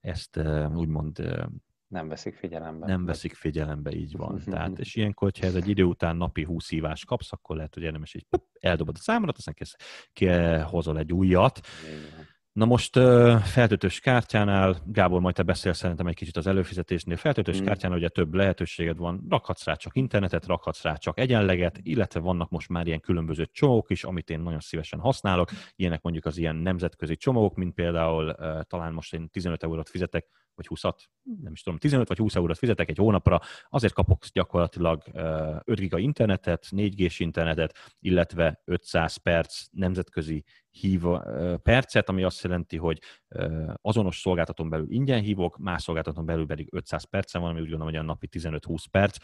[0.00, 1.44] ezt eh, úgymond eh,
[1.88, 2.86] nem veszik figyelembe.
[2.86, 4.42] Nem veszik figyelembe, így van.
[4.50, 7.82] Tehát, és ilyenkor, hogyha ez egy idő után napi 20 hívást kapsz, akkor lehet, hogy
[7.82, 8.26] érdemes így
[8.60, 9.54] eldobod a számodat, aztán
[10.12, 11.60] kész, hozol egy újat.
[12.52, 12.92] Na most
[13.42, 17.64] feltöltős kártyánál, Gábor, majd te beszélsz szerintem egy kicsit az előfizetésnél, feltöltős mm.
[17.64, 22.50] kártyánál ugye több lehetőséged van, rakhatsz rá csak internetet, rakhatsz rá csak egyenleget, illetve vannak
[22.50, 26.56] most már ilyen különböző csomagok is, amit én nagyon szívesen használok, ilyenek mondjuk az ilyen
[26.56, 30.26] nemzetközi csomagok, mint például talán most én 15 eurót fizetek
[30.58, 30.82] vagy 20
[31.42, 35.02] nem is tudom, 15 vagy 20 eurót fizetek egy hónapra, azért kapok gyakorlatilag
[35.64, 40.44] 5 giga internetet, 4 g internetet, illetve 500 perc nemzetközi
[40.80, 41.02] hív
[41.62, 42.98] percet, ami azt jelenti, hogy
[43.82, 47.92] azonos szolgáltatón belül ingyen hívok, más szolgáltatón belül pedig 500 percen van, ami úgy gondolom,
[47.92, 49.16] hogy a napi 15-20 perc,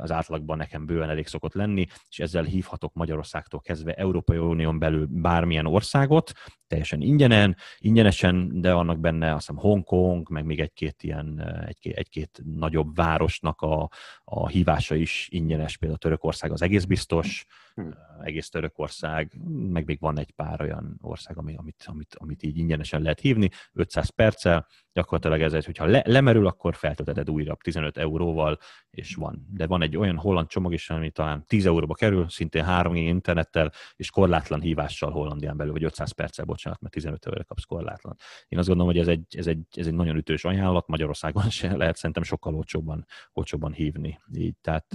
[0.00, 5.06] az átlagban nekem bőven elég szokott lenni, és ezzel hívhatok Magyarországtól kezdve Európai Unión belül
[5.10, 6.32] bármilyen országot,
[6.66, 12.40] teljesen ingyenen, ingyenesen, de vannak benne azt hiszem Hongkong, meg még egy-két ilyen, egy-két, egy-két
[12.44, 13.90] nagyobb városnak a,
[14.24, 17.94] a hívása is ingyenes, például Törökország az egész biztos, hmm.
[18.22, 23.02] egész Törökország, meg még van egy pár olyan ország, ami, amit, amit, amit így ingyenesen
[23.02, 28.58] lehet hívni, 500 perccel, gyakorlatilag ez egy, hogyha le, lemerül, akkor feltölteted újra 15 euróval,
[28.90, 29.46] és van.
[29.50, 33.72] De van egy olyan holland csomag is, ami talán 10 euróba kerül, szintén 3 internettel,
[33.96, 38.16] és korlátlan hívással Hollandián belül, vagy 500 perccel, bocsánat, mert 15 euróra kapsz korlátlan.
[38.48, 41.76] Én azt gondolom, hogy ez egy, ez egy, ez egy nagyon ütős ajánlat, Magyarországon se
[41.76, 44.20] lehet szerintem sokkal olcsóbban, olcsóbban hívni.
[44.34, 44.86] Így, tehát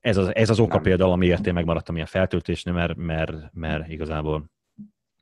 [0.00, 0.82] ez az, ez az oka nem.
[0.82, 4.50] például, amiért én megmaradtam ilyen feltöltésnél, mert, mert, mert igazából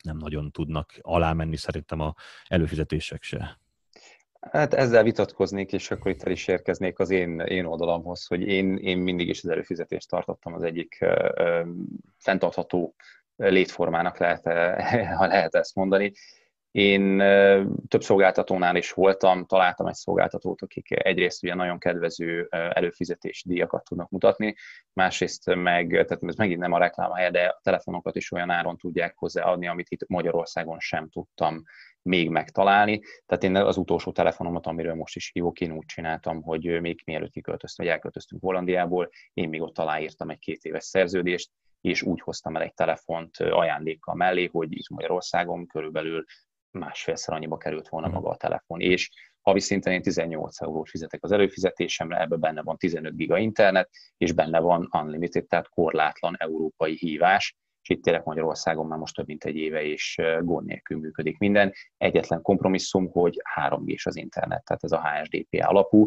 [0.05, 2.15] nem nagyon tudnak alámenni szerintem a
[2.49, 3.59] előfizetések se.
[4.41, 8.77] Hát ezzel vitatkoznék, és akkor itt el is érkeznék az én, én oldalamhoz, hogy én,
[8.77, 11.67] én mindig is az előfizetést tartottam az egyik uh,
[12.19, 12.95] fenntartható
[13.37, 14.45] létformának lehet,
[15.19, 16.13] ha lehet ezt mondani.
[16.70, 17.18] Én
[17.88, 24.11] több szolgáltatónál is voltam, találtam egy szolgáltatót, akik egyrészt ugye nagyon kedvező előfizetési díjakat tudnak
[24.11, 24.54] mutatni,
[24.92, 28.76] másrészt meg, tehát ez megint nem a reklám helye, de a telefonokat is olyan áron
[28.76, 31.62] tudják hozzáadni, amit itt Magyarországon sem tudtam
[32.02, 33.00] még megtalálni.
[33.26, 37.30] Tehát én az utolsó telefonomat, amiről most is hívok, én úgy csináltam, hogy még mielőtt
[37.30, 42.56] kiköltöztünk, vagy elköltöztünk Hollandiából, én még ott aláírtam egy két éves szerződést, és úgy hoztam
[42.56, 46.24] el egy telefont ajándékkal mellé, hogy itt Magyarországon körülbelül
[46.70, 48.16] másfélszer annyiba került volna mhm.
[48.16, 48.80] maga a telefon.
[48.80, 53.90] És havi szinten én 18 eurót fizetek az előfizetésemre, ebben benne van 15 giga internet,
[54.16, 59.26] és benne van unlimited, tehát korlátlan európai hívás, és itt tényleg Magyarországon már most több
[59.26, 61.72] mint egy éve és gond nélkül működik minden.
[61.96, 66.06] Egyetlen kompromisszum, hogy 3 g az internet, tehát ez a HSDP alapú.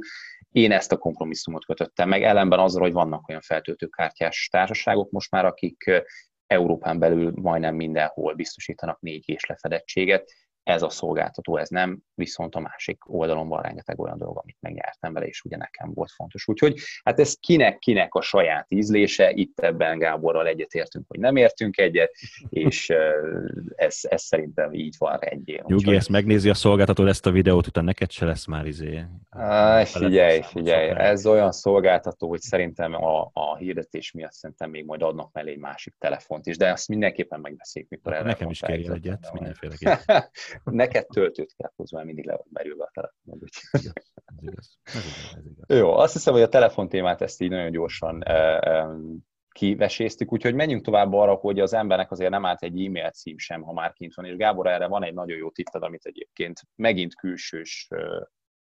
[0.51, 5.45] Én ezt a kompromisszumot kötöttem meg, ellenben azzal, hogy vannak olyan feltöltőkártyás társaságok most már,
[5.45, 6.03] akik
[6.47, 10.31] Európán belül majdnem mindenhol biztosítanak 4G-s lefedettséget,
[10.63, 15.13] ez a szolgáltató, ez nem, viszont a másik oldalon van rengeteg olyan dolog, amit megnyertem
[15.13, 16.47] vele, és ugye nekem volt fontos.
[16.47, 22.11] Úgyhogy hát ez kinek-kinek a saját ízlése, itt ebben Gáborral egyetértünk, hogy nem értünk egyet,
[22.49, 22.89] és
[23.75, 25.63] ez, ez szerintem így van rendjén.
[25.67, 29.03] Nyugi, ezt megnézi a szolgáltató ezt a videót, utána neked se lesz már izé.
[29.29, 35.01] Á, figyelj, figyelj, ez olyan szolgáltató, hogy szerintem a, a hirdetés miatt szerintem még majd
[35.01, 38.91] adnak mellé egy másik telefont is, de azt mindenképpen megbeszéljük, mikor erre Nekem is kérj
[38.91, 39.99] egyet, mindenféleképpen.
[40.63, 43.39] Neked töltőt kell hozni, mert mindig le van merülve a telefon.
[45.67, 48.23] Jó, azt hiszem, hogy a telefon témát ezt így nagyon gyorsan
[49.53, 53.61] kiveséztük, úgyhogy menjünk tovább arra, hogy az embernek azért nem állt egy e-mail cím sem,
[53.61, 57.15] ha már kint van, és Gábor, erre van egy nagyon jó tipped, amit egyébként megint
[57.15, 57.89] külsős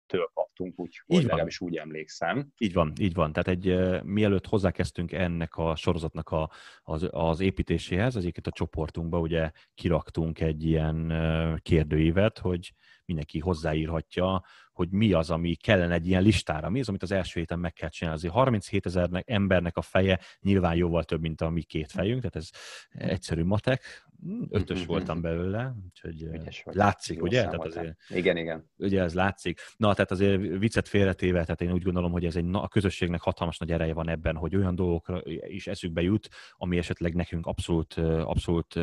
[0.08, 2.48] től kaptunk, úgyhogy legalábbis úgy emlékszem.
[2.58, 3.34] Így van, így van.
[3.34, 6.52] Tehát egy, mielőtt hozzákezdtünk ennek a sorozatnak a,
[6.84, 11.13] az, az építéséhez, egyébként a csoportunkba ugye kiraktunk egy ilyen
[11.62, 12.74] kérdőívet, hogy
[13.06, 14.44] mindenki hozzáírhatja,
[14.76, 17.74] hogy mi az, ami kellene egy ilyen listára, mi az, amit az első héten meg
[17.74, 18.20] kell csinálni.
[18.20, 22.36] Azért 37 ezer embernek a feje nyilván jóval több, mint a mi két fejünk, tehát
[22.36, 22.50] ez
[22.90, 24.06] egyszerű matek,
[24.50, 26.30] ötös voltam belőle, úgyhogy
[26.64, 27.44] látszik, ugye?
[27.44, 28.70] Tehát azért, igen, igen.
[28.78, 29.60] Ugye ez látszik.
[29.78, 33.58] Na, tehát azért viccet félretéve, tehát én úgy gondolom, hogy ez egy, a közösségnek hatalmas
[33.58, 38.80] nagy ereje van ebben, hogy olyan dolgokra is eszükbe jut, ami esetleg nekünk abszolút, abszolút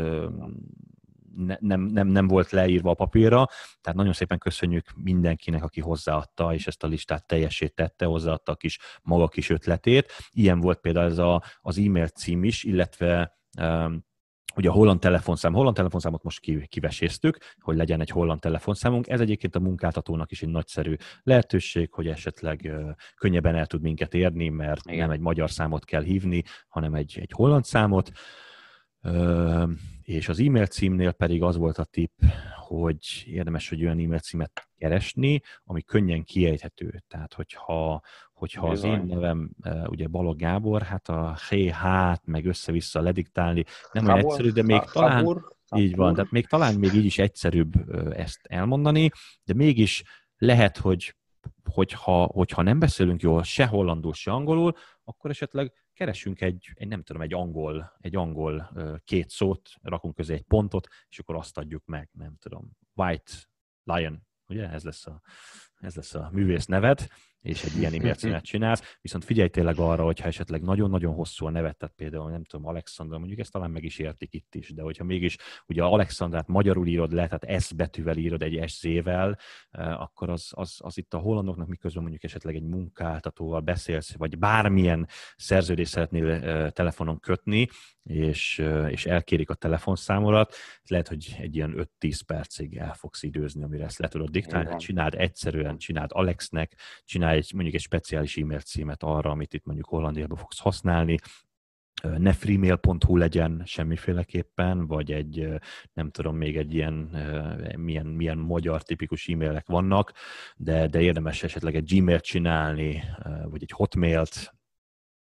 [1.37, 3.47] ne, nem, nem, nem volt leírva a papírra,
[3.81, 8.57] tehát nagyon szépen köszönjük mindenkinek, aki hozzáadta, és ezt a listát teljesét tette, hozzáadta a
[8.57, 10.13] kis maga kis ötletét.
[10.31, 14.05] Ilyen volt például ez a, az e-mail cím is, illetve um,
[14.57, 19.09] ugye a holland telefonszám, holland telefonszámot most kiveséztük, hogy legyen egy holland telefonszámunk.
[19.09, 22.73] Ez egyébként a munkáltatónak is egy nagyszerű lehetőség, hogy esetleg
[23.17, 24.99] könnyebben el tud minket érni, mert Igen.
[24.99, 28.11] nem egy magyar számot kell hívni, hanem egy, egy holland számot
[30.03, 32.21] és az e-mail címnél pedig az volt a tipp,
[32.57, 37.03] hogy érdemes, hogy olyan e-mail címet keresni, ami könnyen kiejthető.
[37.09, 39.51] Tehát, hogyha, hogyha az én nevem
[39.87, 45.45] ugye Balog Gábor, hát a h-t meg össze-vissza lediktálni nem olyan egyszerű, de még talán
[45.77, 47.73] így van, tehát még talán még így is egyszerűbb
[48.13, 49.11] ezt elmondani,
[49.45, 50.03] de mégis
[50.37, 51.15] lehet, hogy
[51.73, 54.73] hogyha, hogyha nem beszélünk jól se hollandul, se angolul,
[55.05, 58.73] akkor esetleg keresünk egy, egy, nem tudom, egy angol, egy angol
[59.05, 63.33] két szót, rakunk közé egy pontot, és akkor azt adjuk meg, nem tudom, White
[63.83, 64.69] Lion, ugye?
[64.69, 65.21] Ez lesz a,
[65.81, 67.07] ez lesz a művész neved,
[67.43, 71.51] és egy ilyen e-mail címet csinálsz, viszont figyelj tényleg arra, hogyha esetleg nagyon-nagyon hosszú a
[71.51, 74.83] nevet, tehát például nem tudom, Alexandra, mondjuk ezt talán meg is értik itt is, de
[74.83, 79.39] hogyha mégis ugye Alexandrát magyarul írod le, tehát S betűvel írod egy SZ-vel,
[79.71, 84.39] eh, akkor az, az, az itt a hollandoknak miközben mondjuk esetleg egy munkáltatóval beszélsz, vagy
[84.39, 87.69] bármilyen szerződést szeretnél eh, telefonon kötni,
[88.03, 93.63] és, eh, és elkérik a telefonszámolat, lehet, hogy egy ilyen 5-10 percig el fogsz időzni,
[93.63, 94.77] amire ezt le tudod diktálni.
[94.77, 99.89] Csináld egyszerűen, csináld Alexnek, csináld egy, mondjuk egy speciális e-mail címet arra, amit itt mondjuk
[99.89, 101.19] Hollandiában fogsz használni,
[102.03, 105.49] ne freemail.hu legyen semmiféleképpen, vagy egy,
[105.93, 106.95] nem tudom, még egy ilyen,
[107.77, 110.13] milyen, milyen magyar tipikus e-mailek vannak,
[110.57, 113.05] de, de érdemes esetleg egy Gmail-t csinálni,
[113.45, 114.55] vagy egy Hotmail-t,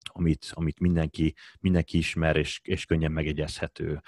[0.03, 4.01] amit, amit mindenki, mindenki ismer, és, és könnyen megegyezhető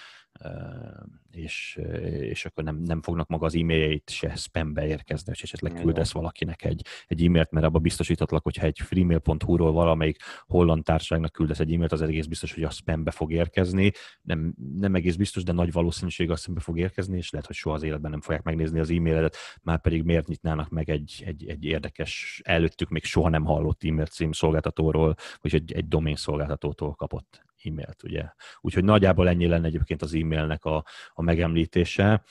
[1.31, 1.79] és,
[2.19, 6.63] és akkor nem, nem fognak maga az e-mailjeit se spambe érkezni, és esetleg küldesz valakinek
[6.63, 10.17] egy, egy e-mailt, mert abba biztosítatlak, hogyha egy freemail.hu-ról valamelyik
[10.47, 13.91] holland társaságnak küldesz egy e-mailt, az egész biztos, hogy a spambe fog érkezni.
[14.21, 17.75] Nem, nem egész biztos, de nagy valószínűség a spambe fog érkezni, és lehet, hogy soha
[17.75, 21.65] az életben nem fogják megnézni az e-mailedet, már pedig miért nyitnának meg egy, egy, egy
[21.65, 27.49] érdekes, előttük még soha nem hallott e-mail cím szolgáltatóról, vagy egy, egy domain szolgáltatótól kapott
[27.63, 28.23] e-mailt, ugye.
[28.61, 32.23] Úgyhogy nagyjából ennyi lenne egyébként az e-mailnek a, a megemlítése.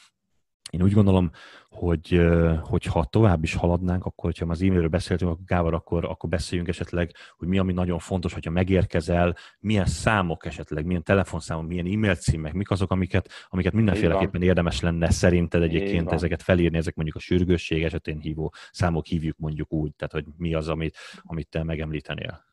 [0.71, 1.31] Én úgy gondolom,
[1.69, 2.21] hogy
[2.61, 7.11] hogyha tovább is haladnánk, akkor, hogyha az e-mailről beszéltünk, akkor Gábor, akkor, akkor beszéljünk esetleg,
[7.37, 12.53] hogy mi, ami nagyon fontos, hogyha megérkezel, milyen számok esetleg, milyen telefonszámok, milyen e-mail címek,
[12.53, 17.83] mik azok, amiket, amiket mindenféleképpen érdemes lenne szerinted egyébként ezeket felírni, ezek mondjuk a sürgősség
[17.83, 22.49] esetén hívó számok hívjuk mondjuk úgy, tehát hogy mi az, amit, amit te megemlítenél.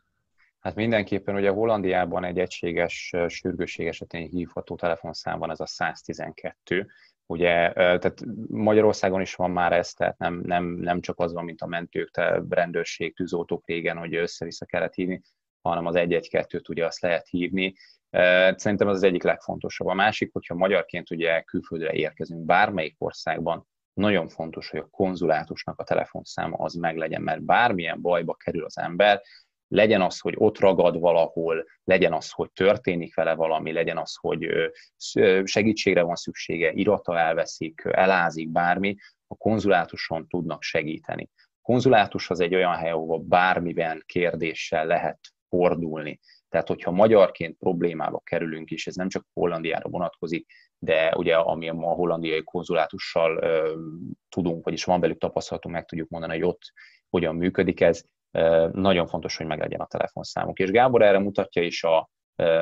[0.67, 6.87] Hát mindenképpen ugye Hollandiában egy egységes sürgősség esetén hívható telefonszám van, ez a 112.
[7.25, 11.61] Ugye, tehát Magyarországon is van már ez, tehát nem, nem, nem csak az van, mint
[11.61, 15.21] a mentők, te rendőrség, tűzoltók régen, hogy össze-vissza kellett hívni,
[15.61, 17.73] hanem az 112-t ugye azt lehet hívni.
[18.55, 19.87] Szerintem ez az egyik legfontosabb.
[19.87, 25.83] A másik, hogyha magyarként ugye külföldre érkezünk bármelyik országban, nagyon fontos, hogy a konzulátusnak a
[25.83, 29.21] telefonszáma az meglegyen, mert bármilyen bajba kerül az ember,
[29.67, 34.47] legyen az, hogy ott ragad valahol, legyen az, hogy történik vele valami, legyen az, hogy
[35.43, 38.95] segítségre van szüksége, irata elveszik, elázik, bármi,
[39.27, 41.29] a konzulátuson tudnak segíteni.
[41.35, 46.19] A konzulátus az egy olyan hely, ahol bármivel kérdéssel lehet fordulni.
[46.49, 50.45] Tehát, hogyha magyarként problémába kerülünk, és ez nem csak Hollandiára vonatkozik,
[50.79, 53.75] de ugye ami a hollandiai konzulátussal ö,
[54.29, 56.61] tudunk, vagyis van velük tapasztalatunk, meg tudjuk mondani, hogy ott
[57.09, 58.03] hogyan működik ez,
[58.71, 60.59] nagyon fontos, hogy meglegyen a telefonszámuk.
[60.59, 62.09] És Gábor erre mutatja is a,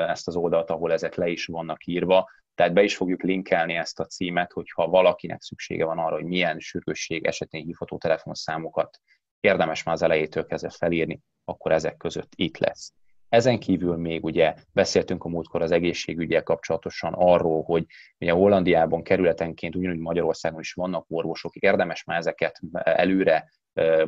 [0.07, 3.99] ezt az oldalt, ahol ezek le is vannak írva, tehát be is fogjuk linkelni ezt
[3.99, 8.99] a címet, hogyha valakinek szüksége van arra, hogy milyen sürgősség esetén hívható telefonszámokat
[9.39, 12.93] érdemes már az elejétől kezdve felírni, akkor ezek között itt lesz.
[13.29, 17.85] Ezen kívül még ugye beszéltünk a múltkor az egészségügyel kapcsolatosan arról, hogy
[18.19, 23.51] ugye Hollandiában kerületenként, ugyanúgy Magyarországon is vannak orvosok, érdemes már ezeket előre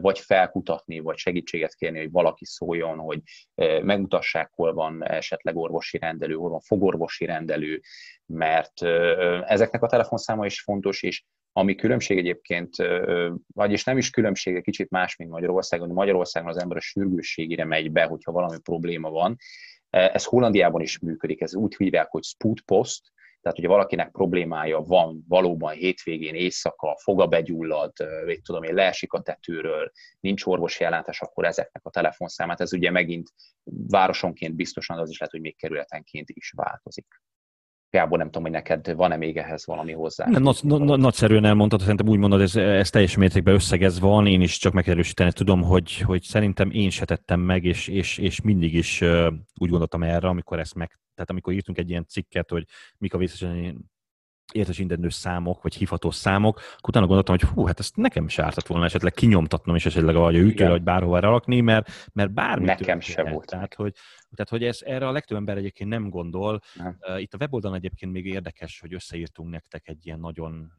[0.02, 3.22] vagy felkutatni, vagy segítséget kérni, hogy valaki szóljon, hogy
[3.82, 7.82] megmutassák, hol van esetleg orvosi rendelő, hol van fogorvosi rendelő,
[8.26, 8.82] mert
[9.46, 12.76] ezeknek a telefonszáma is fontos, és ami különbség egyébként,
[13.54, 15.90] vagyis nem is különbség, egy kicsit más, mint Magyarországon.
[15.90, 19.36] Magyarországon az ember a sürgősségére megy be, hogyha valami probléma van.
[19.90, 23.12] Ez Hollandiában is működik, ez úgy hívják, hogy Spoot Post,
[23.48, 27.92] tehát, hogyha valakinek problémája van valóban hétvégén, éjszaka, foga begyullad,
[28.26, 32.92] vagy tudom én, leesik a tetőről, nincs orvosi ellátás, akkor ezeknek a telefonszámát, ez ugye
[32.92, 33.30] megint
[33.64, 37.22] városonként biztosan az is lehet, hogy még kerületenként is változik.
[37.90, 40.26] Gábor, nem tudom, hogy neked van-e még ehhez valami hozzá.
[40.26, 44.42] Nem, nagy, nagy, nagyszerűen elmondtad, szerintem úgy mondod, ez, ez teljes mértékben összegez van, én
[44.42, 48.74] is csak megerősíteni tudom, hogy, hogy szerintem én se tettem meg, és, és, és mindig
[48.74, 52.64] is uh, úgy gondoltam erre, amikor ezt meg, tehát amikor írtunk egy ilyen cikket, hogy
[52.98, 53.90] mik a vészesen
[54.54, 58.68] értesítendő számok, vagy hívható számok, akkor utána gondoltam, hogy hú, hát ezt nekem is ártott
[58.68, 63.24] volna esetleg kinyomtatnom, és esetleg a ütőre, vagy bárhova rakni, mert, mert bármi Nekem se
[63.24, 63.46] volt.
[63.46, 63.94] Tehát, hogy,
[64.32, 66.62] tehát, hogy ez, erre a legtöbb ember egyébként nem gondol.
[66.76, 66.98] Nem.
[67.18, 70.72] Itt a weboldalon egyébként még érdekes, hogy összeírtunk nektek egy ilyen nagyon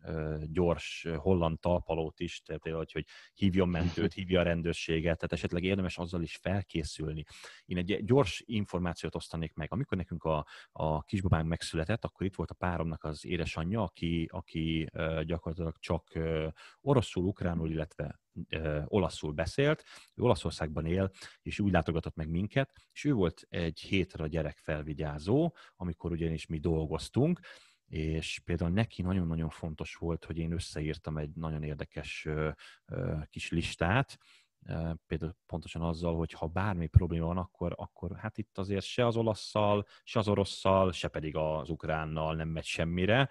[0.53, 5.99] gyors holland talpalót is, tehát hogy, hogy hívjon mentőt, hívja a rendőrséget, tehát esetleg érdemes
[5.99, 7.25] azzal is felkészülni.
[7.65, 9.73] Én egy gyors információt osztanék meg.
[9.73, 14.89] Amikor nekünk a, a kisbabánk megszületett, akkor itt volt a páromnak az édesanyja, aki, aki
[15.23, 16.19] gyakorlatilag csak
[16.81, 18.21] oroszul, ukránul, illetve
[18.85, 19.85] olaszul beszélt,
[20.15, 21.11] ő Olaszországban él,
[21.43, 26.59] és úgy látogatott meg minket, és ő volt egy hétre a gyerekfelvigyázó, amikor ugyanis mi
[26.59, 27.41] dolgoztunk,
[27.89, 32.51] és például neki nagyon-nagyon fontos volt, hogy én összeírtam egy nagyon érdekes ö,
[32.87, 34.19] ö, kis listát,
[35.07, 39.17] például pontosan azzal, hogy ha bármi probléma van, akkor, akkor hát itt azért se az
[39.17, 43.29] olaszszal, se az orosszal, se pedig az ukránnal nem megy semmire,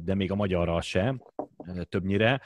[0.00, 1.22] de még a magyarral sem
[1.88, 2.40] többnyire,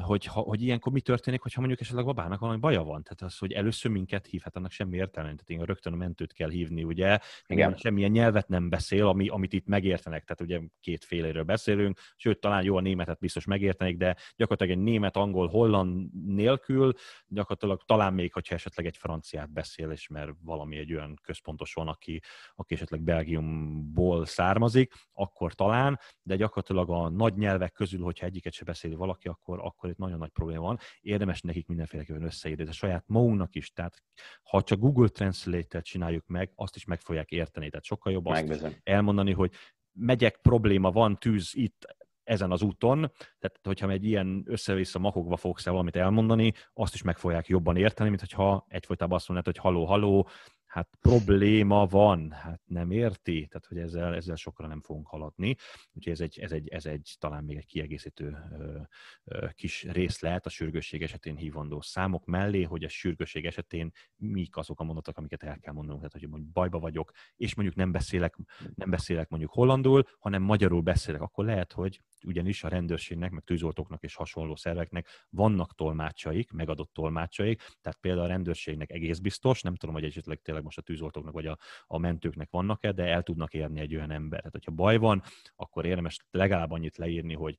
[0.00, 3.02] hogy, ha, hogy ilyenkor mi történik, hogyha mondjuk esetleg babának valami baja van.
[3.02, 5.28] Tehát az, hogy először minket hív, hát annak semmi értelme.
[5.28, 7.18] Tehát én rögtön a mentőt kell hívni, ugye?
[7.46, 7.76] Igen.
[7.76, 10.24] Semmilyen nyelvet nem beszél, ami, amit itt megértenek.
[10.24, 14.84] Tehát ugye két féléről beszélünk, sőt, talán jó a németet biztos megértenek, de gyakorlatilag egy
[14.84, 16.92] német, angol, holland nélkül,
[17.26, 21.88] gyakorlatilag talán még, hogyha esetleg egy franciát beszél, és mert valami egy olyan központos van,
[21.88, 22.20] aki,
[22.54, 28.64] aki esetleg Belgiumból származik, akkor talán, de gyakorlatilag a nagy nyelvek közül, hogyha egyiket se
[28.64, 30.78] beszéli valaki, akkor, akkor itt nagyon nagy probléma van.
[31.00, 33.72] Érdemes nekik mindenféleképpen összeírni, de saját magunknak is.
[33.72, 34.02] Tehát
[34.42, 37.68] ha csak Google Translate-tel csináljuk meg, azt is meg fogják érteni.
[37.68, 38.76] Tehát sokkal jobb azt Megbizony.
[38.82, 39.52] elmondani, hogy
[39.92, 43.00] megyek, probléma van, tűz itt, ezen az úton,
[43.38, 47.76] tehát hogyha egy ilyen össze-vissza makogva fogsz el valamit elmondani, azt is meg fogják jobban
[47.76, 50.28] érteni, mint hogyha egyfolytában azt mondod, hogy haló, haló,
[50.74, 55.56] hát probléma van, hát nem érti, tehát hogy ezzel, ezzel sokra nem fogunk haladni.
[55.92, 58.80] Úgyhogy ez egy, ez egy, ez egy talán még egy kiegészítő ö,
[59.24, 64.56] ö, kis rész lehet a sürgősség esetén hívandó számok mellé, hogy a sürgősség esetén mik
[64.56, 66.00] azok a mondatok, amiket el kell mondanunk.
[66.02, 68.36] Tehát, hogy mondjuk bajba vagyok, és mondjuk nem beszélek,
[68.74, 74.02] nem beszélek mondjuk hollandul, hanem magyarul beszélek, akkor lehet, hogy ugyanis a rendőrségnek, meg tűzoltóknak
[74.02, 79.94] és hasonló szerveknek vannak tolmácsaik, megadott tolmácsaik, tehát például a rendőrségnek egész biztos, nem tudom,
[79.94, 83.80] hogy esetleg tényleg most a tűzoltóknak vagy a, a mentőknek vannak-e, de el tudnak érni
[83.80, 84.38] egy olyan ember.
[84.38, 85.22] Tehát, hogyha baj van,
[85.56, 87.56] akkor érdemes legalább annyit leírni, hogy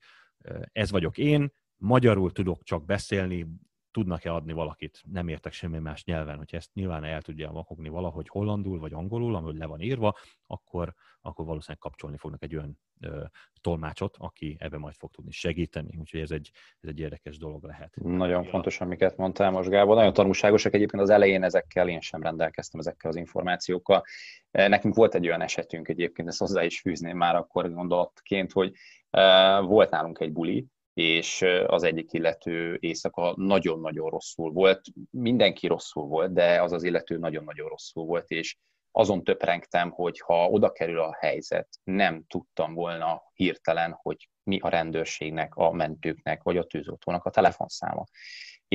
[0.71, 3.47] ez vagyok én, magyarul tudok csak beszélni,
[3.95, 8.27] tudnak-e adni valakit, nem értek semmi más nyelven, hogyha ezt nyilván el tudja makogni valahogy
[8.27, 10.15] hollandul vagy angolul, amely le van írva,
[10.47, 13.23] akkor, akkor valószínűleg kapcsolni fognak egy olyan ö,
[13.61, 15.97] tolmácsot, aki ebben majd fog tudni segíteni.
[15.99, 17.95] Úgyhogy ez egy, ez egy érdekes dolog lehet.
[17.95, 18.49] Nagyon ja.
[18.49, 19.95] fontos, amiket mondtál most, Gábor.
[19.95, 24.03] Nagyon tanulságosak egyébként az elején ezekkel, én sem rendelkeztem ezekkel az információkkal.
[24.51, 28.73] E, nekünk volt egy olyan esetünk egyébként, ezt hozzá is fűzném már akkor gondolatként, hogy
[29.09, 34.81] e, volt nálunk egy buli, és az egyik illető éjszaka nagyon-nagyon rosszul volt.
[35.09, 38.57] Mindenki rosszul volt, de az az illető nagyon-nagyon rosszul volt, és
[38.91, 44.69] azon töprengtem, hogy ha oda kerül a helyzet, nem tudtam volna hirtelen, hogy mi a
[44.69, 48.03] rendőrségnek, a mentőknek, vagy a tűzoltónak a telefonszáma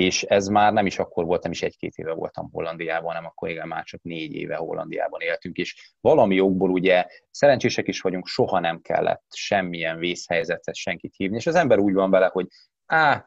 [0.00, 3.48] és ez már nem is akkor volt, nem is egy-két éve voltam Hollandiában, hanem akkor
[3.48, 8.58] igen, már csak négy éve Hollandiában éltünk, és valami jogból ugye szerencsések is vagyunk, soha
[8.58, 12.46] nem kellett semmilyen vészhelyzetet senkit hívni, és az ember úgy van vele, hogy
[12.86, 13.24] á,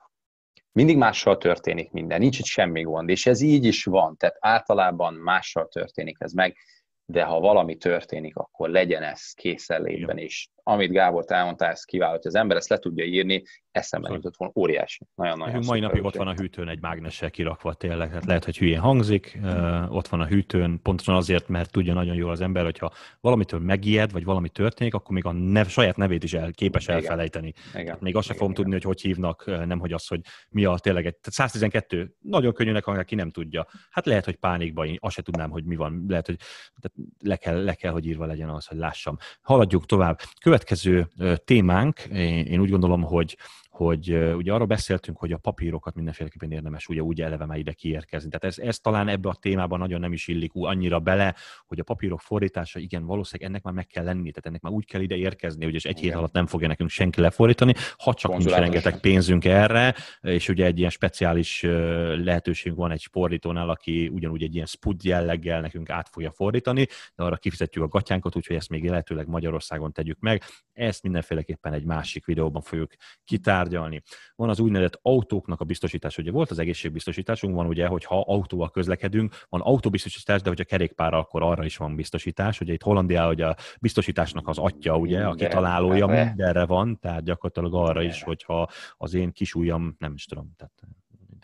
[0.71, 5.13] mindig mással történik minden, nincs itt semmi gond, és ez így is van, tehát általában
[5.13, 6.57] mással történik ez meg,
[7.05, 12.27] de ha valami történik, akkor legyen ez készenlétben, és amit Gábor elmondta, ez kiváló, hogy
[12.27, 15.07] az ember ezt le tudja írni, eszembe nem jutott volna, óriási.
[15.15, 18.57] Nagyon, nagyon mai napig ott van a hűtőn egy mágnessel kirakva tényleg, hát lehet, hogy
[18.57, 19.39] hülyén hangzik,
[19.87, 22.91] ott van a hűtőn, pontosan azért, mert tudja nagyon jól az ember, hogyha
[23.21, 26.95] valamitől megijed, vagy valami történik, akkor még a nev, saját nevét is el, képes igen.
[26.95, 27.53] elfelejteni.
[27.75, 27.97] Igen.
[27.99, 28.63] még azt sem fogom igen.
[28.63, 32.53] tudni, hogy hogy hívnak, nem hogy az, hogy mi a tényleg egy, tehát 112, nagyon
[32.53, 33.67] könnyűnek hangzik, ki nem tudja.
[33.89, 36.37] Hát lehet, hogy pánikban, én azt se tudnám, hogy mi van, lehet, hogy
[36.81, 39.17] tehát le, kell, le kell, hogy írva legyen az, hogy lássam.
[39.41, 40.19] Haladjuk tovább.
[40.53, 41.07] Következő
[41.45, 41.99] témánk,
[42.45, 43.37] én úgy gondolom, hogy
[43.73, 48.29] hogy ugye arra beszéltünk, hogy a papírokat mindenféleképpen érdemes ugye úgy eleve már ide kiérkezni.
[48.29, 51.83] Tehát ez, ez talán ebbe a témában nagyon nem is illik annyira bele, hogy a
[51.83, 55.15] papírok fordítása, igen, valószínűleg ennek már meg kell lenni, tehát ennek már úgy kell ide
[55.15, 59.45] érkezni, hogy egy hét alatt nem fogja nekünk senki lefordítani, ha csak nincs rengeteg pénzünk
[59.45, 61.61] erre, és ugye egy ilyen speciális
[62.23, 67.23] lehetőségünk van egy fordítónál, aki ugyanúgy egy ilyen spud jelleggel nekünk át fogja fordítani, de
[67.23, 70.43] arra kifizetjük a gatyánkat, úgyhogy ezt még lehetőleg Magyarországon tegyük meg.
[70.73, 72.91] Ezt mindenféleképpen egy másik videóban fogjuk
[73.23, 74.01] kitárni tárgyalni.
[74.35, 76.17] Van az úgynevezett autóknak a biztosítás.
[76.17, 81.13] Ugye volt az egészségbiztosításunk, van ugye, hogy ha autóval közlekedünk, van autóbiztosítás, de hogyha kerékpár,
[81.13, 82.59] akkor arra is van biztosítás.
[82.59, 87.89] Ugye itt Hollandia, hogy a biztosításnak az atya, ugye, a kitalálója mindenre van, tehát gyakorlatilag
[87.89, 90.73] arra is, hogyha az én kis ujjam, nem is tudom, tehát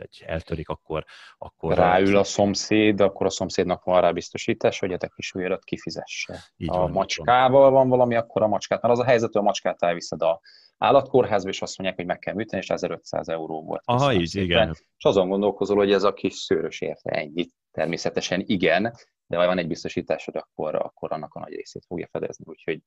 [0.01, 1.05] egy eltörik, akkor...
[1.37, 5.63] akkor Ráül a szomszéd, akkor a szomszédnak van rá biztosítás, hogy a te kis ujjadat
[5.63, 6.43] kifizesse.
[6.57, 9.45] Így a van, macskával van valami, akkor a macskát, mert az a helyzet, hogy a
[9.45, 10.41] macskát elviszed a
[10.79, 13.81] állatkórházba, és azt mondják, hogy meg kell műteni, és 1500 euró volt.
[13.85, 14.45] Aha, így, szépen.
[14.45, 14.69] igen.
[14.97, 17.53] És azon gondolkozol, hogy ez a kis szőrös érte ennyit.
[17.71, 18.93] Természetesen igen,
[19.27, 22.45] de ha van egy biztosításod, akkor, akkor annak a nagy részét fogja fedezni.
[22.47, 22.81] Úgyhogy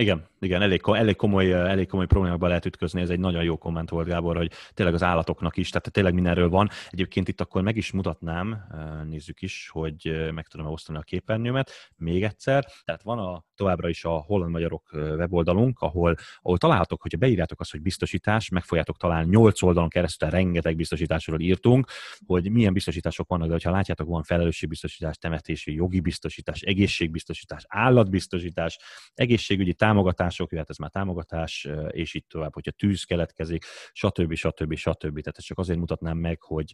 [0.00, 3.90] igen, igen, elég, elég, komoly, elég komoly problémákba lehet ütközni, ez egy nagyon jó komment
[3.90, 6.68] volt, Gábor, hogy tényleg az állatoknak is, tehát tényleg mindenről van.
[6.90, 8.64] Egyébként itt akkor meg is mutatnám,
[9.08, 12.64] nézzük is, hogy meg tudom osztani a képernyőmet még egyszer.
[12.84, 17.70] Tehát van a, továbbra is a Holland Magyarok weboldalunk, ahol, ahol találhatok, hogyha beírjátok azt,
[17.70, 21.90] hogy biztosítás, meg fogjátok találni 8 oldalon keresztül, rengeteg biztosításról írtunk,
[22.26, 28.78] hogy milyen biztosítások vannak, de ha látjátok, van felelősségbiztosítás, temetési, jogi biztosítás, egészségbiztosítás, állatbiztosítás,
[29.14, 34.34] egészségügyi támogatások, jöhet ez már támogatás, és így tovább, hogyha tűz keletkezik, stb.
[34.34, 34.74] stb.
[34.74, 35.20] stb.
[35.20, 36.72] Tehát ezt csak azért mutatnám meg, hogy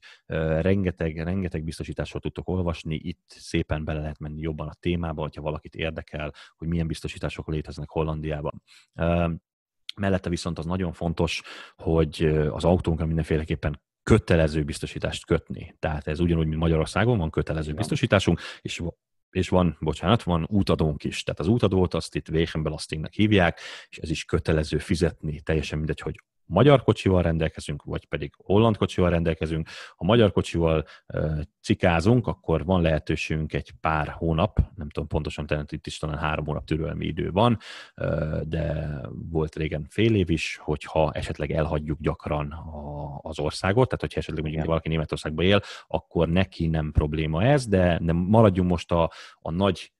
[0.60, 5.74] rengeteg, rengeteg biztosításról tudtok olvasni, itt szépen bele lehet menni jobban a témába, hogyha valakit
[5.74, 8.62] érdekel, hogy milyen biztosítások léteznek Hollandiában.
[9.96, 11.42] Mellette viszont az nagyon fontos,
[11.76, 15.76] hogy az autónkra mindenféleképpen kötelező biztosítást kötni.
[15.78, 18.82] Tehát ez ugyanúgy, mint Magyarországon van kötelező biztosításunk, és
[19.34, 21.22] és van, bocsánat, van útadónk is.
[21.22, 26.20] Tehát az útadót azt itt Weichenbelastingnek hívják, és ez is kötelező fizetni, teljesen mindegy, hogy
[26.46, 29.68] magyar kocsival rendelkezünk, vagy pedig holland kocsival rendelkezünk.
[29.96, 30.84] Ha magyar kocsival
[31.60, 36.44] cikázunk, akkor van lehetőségünk egy pár hónap, nem tudom pontosan, tehát itt is talán három
[36.44, 37.58] hónap türelmi idő van,
[38.42, 38.98] de
[39.30, 42.54] volt régen fél év is, hogyha esetleg elhagyjuk gyakran
[43.22, 47.98] az országot, tehát hogyha esetleg mondjuk valaki Németországban él, akkor neki nem probléma ez, de
[48.00, 49.92] nem maradjunk most a, a nagy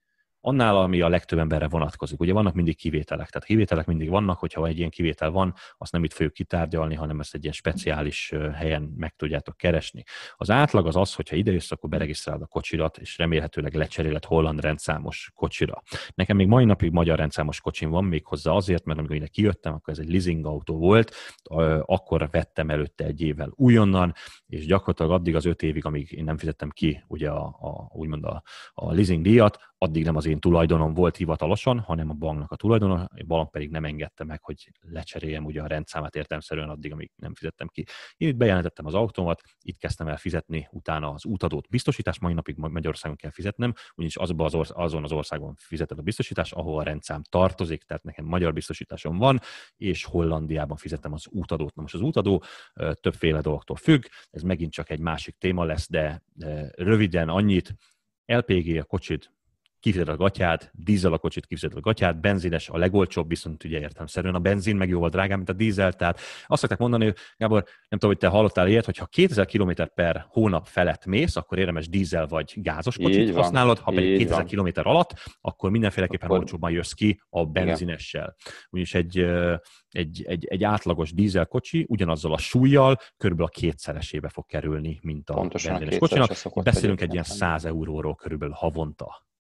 [0.47, 2.21] annál, ami a legtöbb emberre vonatkozik.
[2.21, 6.05] Ugye vannak mindig kivételek, tehát kivételek mindig vannak, hogyha egy ilyen kivétel van, azt nem
[6.05, 10.03] itt fogjuk kitárgyalni, hanem ezt egy ilyen speciális helyen meg tudjátok keresni.
[10.37, 14.61] Az átlag az az, hogyha ide jössz, akkor beregisztrálod a kocsirat, és remélhetőleg lecseréled holland
[14.61, 15.83] rendszámos kocsira.
[16.15, 19.75] Nekem még mai napig magyar rendszámos kocsim van, még hozzá azért, mert amikor ide kijöttem,
[19.75, 21.15] akkor ez egy leasing autó volt,
[21.81, 24.15] akkor vettem előtte egy évvel újonnan,
[24.47, 28.25] és gyakorlatilag addig az öt évig, amíg én nem fizettem ki ugye a, a úgymond
[28.25, 28.43] a,
[28.75, 32.95] a leasing díjat, addig nem az én tulajdonom volt hivatalosan, hanem a banknak a tulajdona,
[32.95, 37.35] a bank pedig nem engedte meg, hogy lecseréljem ugye a rendszámát értelmszerűen addig, amíg nem
[37.35, 37.85] fizettem ki.
[38.17, 42.57] Én itt bejelentettem az autómat, itt kezdtem el fizetni, utána az útadót biztosítás, mai napig
[42.57, 46.83] Magyarországon kell fizetnem, ugyanis azban az orsz- azon az országon fizeted a biztosítás, ahol a
[46.83, 49.41] rendszám tartozik, tehát nekem magyar biztosításom van,
[49.77, 51.75] és Hollandiában fizetem az útadót.
[51.75, 52.43] Na most az útadó
[53.01, 56.23] többféle dologtól függ, ez megint csak egy másik téma lesz, de
[56.77, 57.75] röviden annyit,
[58.27, 59.34] LPG a kocsid
[59.85, 64.35] kifizeted a gatyát, dízel a kocsit kifizeted a gatyát, benzines a legolcsóbb, viszont ugye értelmszerűen
[64.35, 67.99] a benzin meg jóval drágább, mint a dízel, tehát azt szokták mondani, hogy Gábor, nem
[67.99, 71.89] tudom, hogy te hallottál ilyet, hogy ha 2000 km per hónap felett mész, akkor érdemes
[71.89, 76.39] dízel vagy gázos kocsit így használod, van, ha pedig 2000 km alatt, akkor mindenféleképpen akkor...
[76.39, 78.37] olcsóbban jössz ki a benzinessel.
[78.71, 79.19] Úgyis egy,
[79.89, 85.31] egy, egy, egy átlagos dízel kocsi ugyanazzal a súlyjal körülbelül a kétszeresébe fog kerülni, mint
[85.31, 86.63] a Pontosan benzines a kocsinak.
[86.65, 89.33] Beszélünk egy ilyen 100 euróról körülbelül havonta.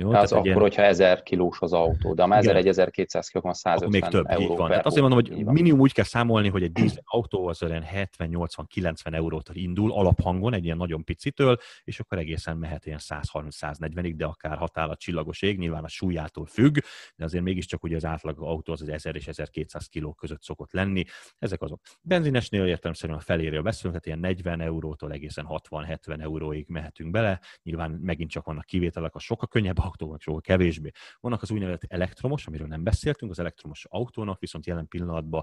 [0.00, 0.58] Jó, az akkor, ilyen...
[0.58, 4.52] hogyha 1000 kilós az autó, de a 1200 kiló, van 150 akkor még több, euró
[4.52, 4.68] így van.
[4.68, 9.14] Tehát azért mondom, hogy minimum úgy kell számolni, hogy egy dízel autó az olyan 70-80-90
[9.14, 14.56] eurótól indul alaphangon, egy ilyen nagyon picitől, és akkor egészen mehet ilyen 130-140-ig, de akár
[14.56, 16.78] határa csillagos ég, nyilván a súlyától függ,
[17.16, 21.04] de azért mégiscsak ugye az átlag autó az 1000 és 1200 kiló között szokott lenni.
[21.38, 21.80] Ezek azok.
[22.02, 27.40] Benzinesnél értelemszerűen a feléről beszélünk, tehát ilyen 40 eurótól egészen 60-70 euróig mehetünk bele.
[27.62, 30.90] Nyilván megint csak vannak kivételek, a sokkal könnyebb autónak sokkal kevésbé.
[31.20, 35.42] Vannak az úgynevezett elektromos, amiről nem beszéltünk, az elektromos autónak viszont jelen pillanatban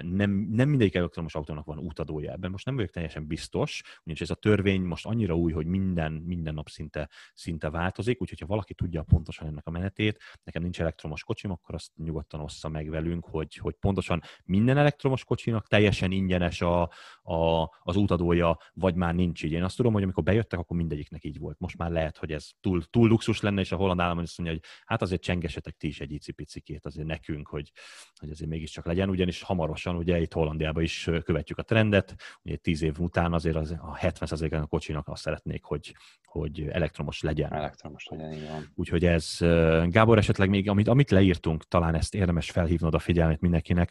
[0.00, 2.32] nem, nem mindegyik elektromos autónak van útadója.
[2.32, 6.12] Ebben most nem vagyok teljesen biztos, ugyanis ez a törvény most annyira új, hogy minden,
[6.12, 10.80] minden nap szinte, szinte változik, úgyhogy ha valaki tudja pontosan ennek a menetét, nekem nincs
[10.80, 16.10] elektromos kocsim, akkor azt nyugodtan ossza meg velünk, hogy, hogy pontosan minden elektromos kocsinak teljesen
[16.10, 16.82] ingyenes a,
[17.22, 19.52] a, az útadója, vagy már nincs így.
[19.52, 21.58] Én azt tudom, hogy amikor bejöttek, akkor mindegyiknek így volt.
[21.58, 24.56] Most már lehet, hogy ez túl, túl luxus lenne, és a holland állam azt mondja,
[24.56, 27.72] hogy hát azért csengesetek ti is egy icipicikét azért nekünk, hogy,
[28.18, 32.82] hogy azért mégiscsak legyen, ugyanis hamarosan ugye itt Hollandiában is követjük a trendet, ugye tíz
[32.82, 35.94] év után azért az, a 70 a kocsinak azt szeretnék, hogy,
[36.24, 37.52] hogy elektromos legyen.
[37.52, 38.72] Elektromos legyen, igen.
[38.74, 39.36] Úgyhogy ez,
[39.84, 43.90] Gábor, esetleg még, amit, amit leírtunk, talán ezt érdemes felhívnod a figyelmet mindenkinek,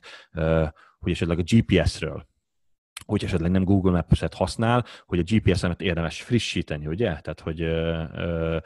[0.99, 2.29] hogy esetleg a GPS-ről,
[3.05, 7.05] hogy esetleg nem Google Maps-et használ, hogy a GPS-emet érdemes frissíteni, ugye?
[7.05, 8.57] Tehát, hogy ö, ö,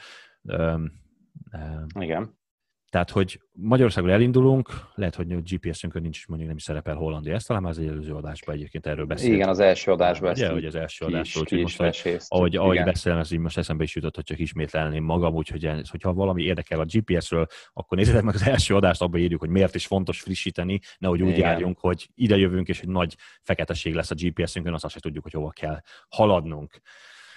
[1.99, 2.43] igen.
[2.89, 7.47] Tehát, hogy Magyarországon elindulunk, lehet, hogy a GPS-ünkön nincs, mondjuk nem is szerepel Hollandia, ezt
[7.47, 9.35] talán már az előző adásban egyébként erről beszélünk.
[9.35, 10.31] Igen, az első adásban.
[10.31, 13.83] Ugye, hogy az első adásban, úgyhogy most, hogy, ahogy, ahogy beszélem, ez így most eszembe
[13.83, 18.35] is jutott, hogy csak ismételném magam, úgyhogy hogyha valami érdekel a GPS-ről, akkor nézzétek meg
[18.35, 21.39] az első adást, abban írjuk, hogy miért is fontos frissíteni, nehogy úgy Igen.
[21.39, 25.33] járjunk, hogy ide jövünk, és egy nagy feketeség lesz a GPS-ünkön, azt se tudjuk, hogy
[25.33, 25.79] hova kell
[26.09, 26.81] haladnunk.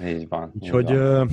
[0.04, 0.52] Így van.
[0.54, 1.30] Úgyhogy így van.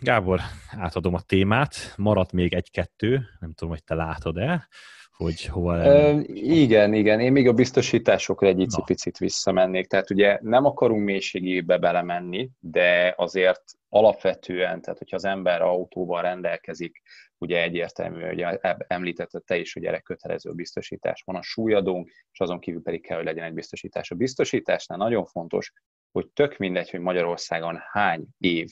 [0.00, 0.40] Gábor,
[0.78, 4.68] átadom a témát, maradt még egy-kettő, nem tudom, hogy te látod-e,
[5.16, 5.76] hogy hova...
[5.76, 11.78] Ö, igen, igen, én még a biztosításokra egy picit visszamennék, tehát ugye nem akarunk mélységébe
[11.78, 17.02] belemenni, de azért alapvetően, tehát hogyha az ember autóval rendelkezik,
[17.38, 18.44] ugye egyértelmű, hogy
[18.86, 23.16] említetted te is, hogy erre kötelező biztosítás van a súlyadónk, és azon kívül pedig kell,
[23.16, 24.10] hogy legyen egy biztosítás.
[24.10, 25.72] A biztosításnál nagyon fontos,
[26.12, 28.68] hogy tök mindegy, hogy Magyarországon hány év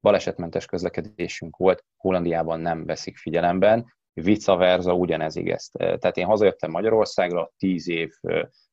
[0.00, 5.70] balesetmentes közlekedésünk volt, Hollandiában nem veszik figyelemben, vice versa ugyanez igaz.
[5.72, 8.10] Tehát én hazajöttem Magyarországra, tíz év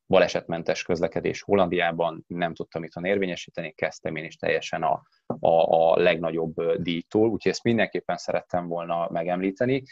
[0.06, 6.72] balesetmentes közlekedés Hollandiában, nem tudtam itthon érvényesíteni, kezdtem én is teljesen a, a, a legnagyobb
[6.76, 9.82] díjtól, úgyhogy ezt mindenképpen szerettem volna megemlíteni.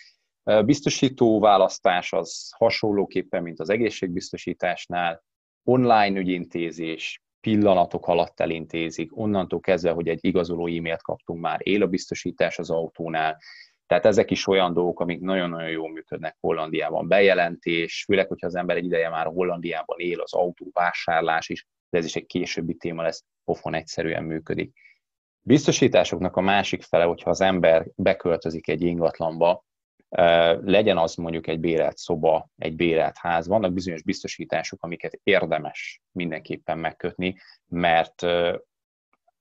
[0.64, 5.25] Biztosító választás az hasonlóképpen, mint az egészségbiztosításnál,
[5.64, 11.86] online ügyintézés, pillanatok alatt elintézik, onnantól kezdve, hogy egy igazoló e-mailt kaptunk már, él a
[11.86, 13.38] biztosítás az autónál,
[13.86, 17.09] tehát ezek is olyan dolgok, amik nagyon-nagyon jól működnek Hollandiában.
[17.09, 21.99] Bejelentés, főleg, hogyha az ember egy ideje már Hollandiában él, az autó vásárlás is, de
[21.99, 24.72] ez is egy későbbi téma lesz, pofon egyszerűen működik.
[25.40, 29.64] Biztosításoknak a másik fele, hogyha az ember beköltözik egy ingatlanba,
[30.61, 36.79] legyen az mondjuk egy bérelt szoba, egy bérelt ház, vannak bizonyos biztosítások, amiket érdemes mindenképpen
[36.79, 37.37] megkötni,
[37.67, 38.23] mert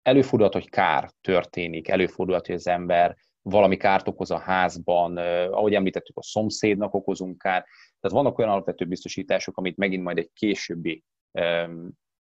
[0.02, 5.18] előfordulhat, hogy kár történik, előfordulhat, hogy az ember valami kárt okoz a házban,
[5.48, 7.66] ahogy említettük, a szomszédnak okozunk kárt.
[8.00, 11.04] Tehát vannak olyan alapvető biztosítások, amit megint majd egy későbbi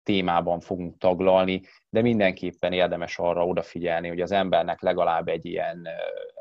[0.02, 5.88] témában fogunk taglalni, de mindenképpen érdemes arra odafigyelni, hogy az embernek legalább egy ilyen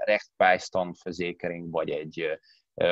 [0.05, 0.95] rechtbeistand
[1.72, 2.39] vagy egy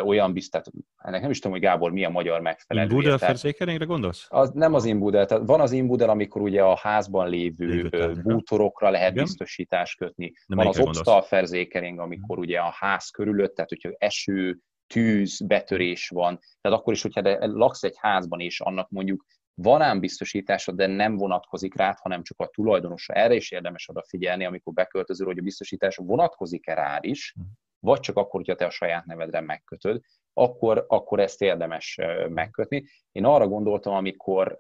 [0.04, 0.62] olyan biztos,
[0.98, 2.90] ennek nem is tudom, hogy Gábor mi a magyar megfelelő.
[2.90, 4.26] Inbudel ferzékeringre gondolsz?
[4.30, 7.90] Az, nem az inbudel, tehát van az inbudel, amikor ugye a házban lévő
[8.24, 9.24] bútorokra lehet Igen?
[9.24, 10.34] biztosítást kötni.
[10.48, 14.58] De van az obstal ferzékering, amikor ugye a ház körülött, tehát hogyha eső,
[14.88, 19.26] tűz, betörés van, tehát akkor is, hogyha laksz egy házban, és annak mondjuk
[19.62, 23.14] van ám biztosítása, de nem vonatkozik rá, hanem csak a tulajdonosra.
[23.14, 27.48] Erre is érdemes odafigyelni, amikor beköltözöl, hogy a biztosítás vonatkozik-e rád is, mhm
[27.80, 30.02] vagy csak akkor, hogyha te a saját nevedre megkötöd,
[30.34, 32.00] akkor, akkor ezt érdemes
[32.30, 32.86] megkötni.
[33.12, 34.58] Én arra gondoltam, amikor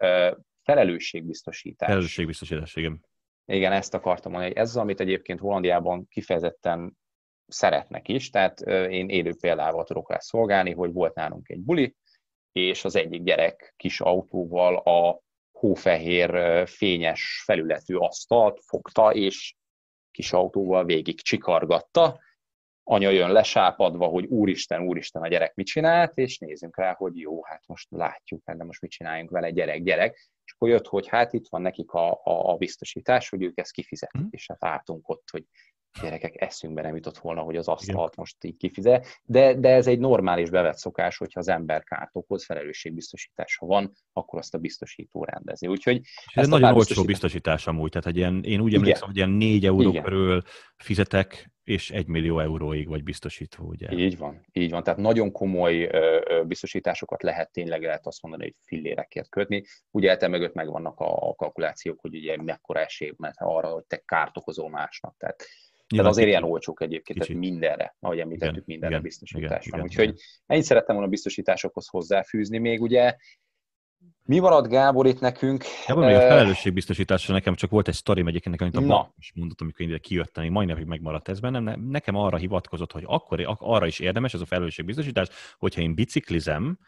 [0.63, 1.87] felelősségbiztosítás.
[1.87, 3.05] Felelősségbiztosítás, igen.
[3.45, 6.97] Igen, ezt akartam mondani, hogy ez az, amit egyébként Hollandiában kifejezetten
[7.47, 11.95] szeretnek is, tehát én élő példával tudok rá szolgálni, hogy volt nálunk egy buli,
[12.51, 15.21] és az egyik gyerek kis autóval a
[15.51, 19.55] hófehér fényes felületű asztalt fogta, és
[20.11, 22.19] kis autóval végig csikargatta,
[22.83, 27.43] anya jön lesápadva, hogy úristen, úristen, a gyerek mit csinált, és nézzünk rá, hogy jó,
[27.43, 30.29] hát most látjuk, hát de most mit csináljunk vele, gyerek, gyerek.
[30.49, 33.71] És akkor jött, hogy hát itt van nekik a, a, a biztosítás, hogy ők ezt
[33.71, 34.27] kifizetik, mm.
[34.29, 35.43] és hát álltunk ott, hogy
[36.01, 39.99] gyerekek eszünkbe nem jutott volna, hogy az asztalt most így kifizet, de, de ez egy
[39.99, 45.67] normális bevett szokás, hogyha az ember kárt okoz, felelősségbiztosítása van, akkor azt a biztosító rendezi.
[45.67, 46.01] Úgyhogy
[46.33, 47.05] ez nagyon olcsó biztosítás...
[47.05, 50.03] biztosítás amúgy, tehát egy ilyen, én úgy emlékszem, hogy ilyen 4 euró Igen.
[50.03, 50.41] körül
[50.75, 53.91] fizetek, és 1 millió euróig vagy biztosítva, ugye?
[53.91, 54.83] Így van, így van.
[54.83, 55.89] Tehát nagyon komoly
[56.47, 59.63] biztosításokat lehet tényleg lehet azt mondani, hogy fillérekért kötni.
[59.91, 64.69] Ugye te mögött megvannak a kalkulációk, hogy ugye mekkora esély arra, hogy te kárt okozol
[64.69, 65.15] másnak.
[65.17, 65.45] Tehát
[65.87, 67.35] tehát azért ilyen olcsók egyébként, kicsit.
[67.35, 69.87] tehát mindenre, ahogy említettük, igen, mindenre igen, biztosítás igen, van.
[69.87, 70.17] Úgyhogy igen.
[70.45, 73.15] ennyit szerettem volna a biztosításokhoz hozzáfűzni még, ugye
[74.23, 75.63] mi maradt Gábor itt nekünk?
[75.87, 79.13] Van még a felelősségbiztosításra nekem csak volt egy sztorim egyébként, amit a Na.
[79.17, 81.81] is mondott, amikor én ide kijöttem, még majdnem, hogy megmaradt ez bennem.
[81.89, 86.79] Nekem arra hivatkozott, hogy akkor arra is érdemes ez a felelősségbiztosítás, hogyha én biciklizem,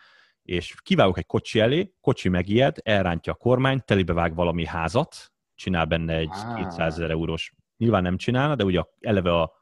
[0.43, 6.15] és kivágok egy kocsi elé, kocsi megijed, elrántja a kormány, telibevág valami házat, csinál benne
[6.15, 6.55] egy ah.
[6.55, 9.53] 200 ezer eurós nyilván nem csinálna, de ugye eleve a...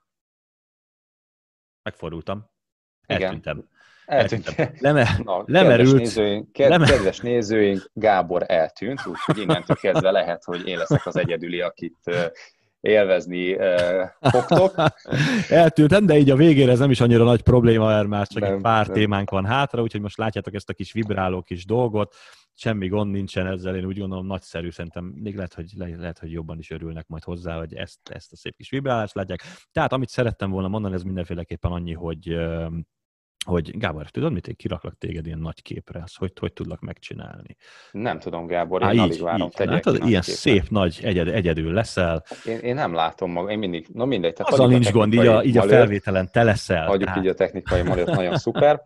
[1.84, 2.50] Megfordultam.
[3.06, 3.70] Eltűntem.
[4.06, 4.74] Eltűntem.
[4.80, 5.92] Leme, Na, lemerült.
[5.92, 6.86] Kedves nézőink, ked, leme...
[6.86, 11.98] kedves nézőink, Gábor eltűnt, úgyhogy innentől kezdve lehet, hogy én leszek az egyedüli, akit
[12.80, 13.58] élvezni
[14.20, 14.74] fogtok.
[15.50, 18.54] Eltűntem, de így a végére ez nem is annyira nagy probléma, mert már csak nem,
[18.54, 18.96] egy pár nem.
[18.96, 22.16] témánk van hátra, úgyhogy most látjátok ezt a kis vibráló kis dolgot
[22.60, 26.32] semmi gond nincsen ezzel, én úgy gondolom nagyszerű, szerintem még lehet, hogy, le, lehet, hogy
[26.32, 29.44] jobban is örülnek majd hozzá, hogy ezt, ezt a szép kis vibrálást látják.
[29.72, 32.38] Tehát amit szerettem volna mondani, ez mindenféleképpen annyi, hogy
[33.50, 37.56] hogy Gábor, tudod mit, én kiraklak téged ilyen nagy képre, azt hogy, hogy tudlak megcsinálni?
[37.92, 40.22] Nem tudom, Gábor, én alig így, várom, így, látod, ilyen képre.
[40.22, 42.24] szép, nagy, egyed, egyedül leszel.
[42.46, 44.34] Én, én, nem látom magam, én mindig, no mindegy.
[44.34, 46.86] Tehát Azzal nincs gond, így a, így a felvételen te leszel.
[46.86, 47.24] Hagyjuk tehát.
[47.24, 48.82] így a technikai malőt, nagyon szuper.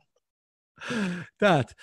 [1.37, 1.75] Tehát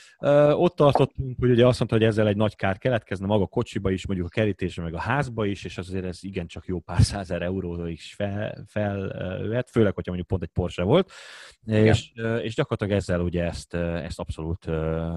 [0.52, 3.90] ott tartottunk, hogy ugye azt mondta, hogy ezzel egy nagy kár keletkezne maga a kocsiba
[3.90, 7.42] is, mondjuk a kerítésre, meg a házba is, és azért ez igencsak jó pár százer
[7.42, 9.08] euróra is fel, fel
[9.70, 11.12] főleg, hogyha mondjuk pont egy Porsche volt,
[11.66, 12.12] és,
[12.42, 14.64] és gyakorlatilag ezzel ugye ezt, ezt abszolút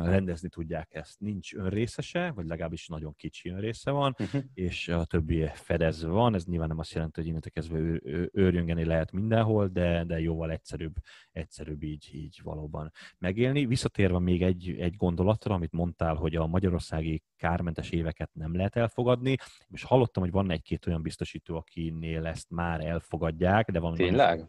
[0.04, 4.42] rendezni tudják, ezt nincs önrészese, vagy legalábbis nagyon kicsi önrésze van, uh-huh.
[4.54, 8.00] és a többi fedezve van, ez nyilván nem azt jelenti, hogy innentől kezdve
[8.32, 10.96] őrjöngeni lehet mindenhol, de, de jóval egyszerűbb,
[11.32, 13.63] egyszerűbb így, így valóban megélni.
[13.68, 19.36] Visszatérve még egy, egy gondolatra, amit mondtál, hogy a magyarországi kármentes éveket nem lehet elfogadni.
[19.70, 24.48] És hallottam, hogy van egy-két olyan biztosító, akinél ezt már elfogadják, de van Tényleg?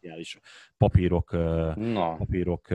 [0.76, 1.32] papírok,
[1.76, 2.16] no.
[2.16, 2.66] papírok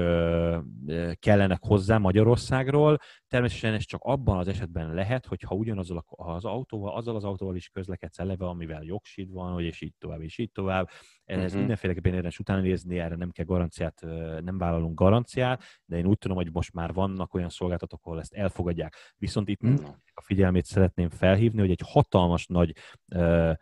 [1.20, 2.98] kellenek hozzá Magyarországról.
[3.28, 7.70] Természetesen ez csak abban az esetben lehet, hogyha ugyanazzal az autóval, azzal az autóval is
[7.70, 10.90] közlekedsz eleve, amivel jogsid van, és így tovább, és így tovább.
[11.30, 11.58] Ez uh-huh.
[11.58, 14.02] mindenféleképpen érdemes utána nézni, erre nem kell garanciát,
[14.44, 18.34] nem vállalunk garanciát, de én úgy tudom, hogy most már vannak olyan szolgáltatók, ahol ezt
[18.34, 18.96] elfogadják.
[19.18, 19.88] Viszont itt uh-huh.
[20.14, 22.74] a figyelmét szeretném felhívni, hogy egy hatalmas nagy
[23.16, 23.56] uh,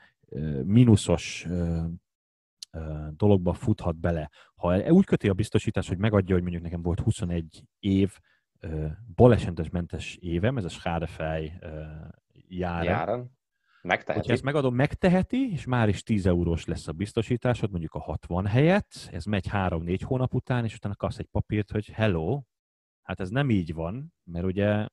[0.63, 1.85] mínuszos uh,
[3.11, 4.29] dologba futhat bele.
[4.55, 8.19] Ha úgy köti a biztosítás, hogy megadja, hogy mondjuk nekem volt 21 év
[9.15, 11.59] balesetmentes évem, ez a Schadefej
[12.47, 12.83] jár.
[12.83, 13.36] Járon.
[13.87, 14.31] Megteheti.
[14.31, 19.09] Ezt megadom, megteheti, és már is 10 eurós lesz a biztosításod, mondjuk a 60 helyett,
[19.11, 22.41] ez megy 3-4 hónap után, és utána kapsz egy papírt, hogy hello,
[23.01, 24.87] hát ez nem így van, mert ugye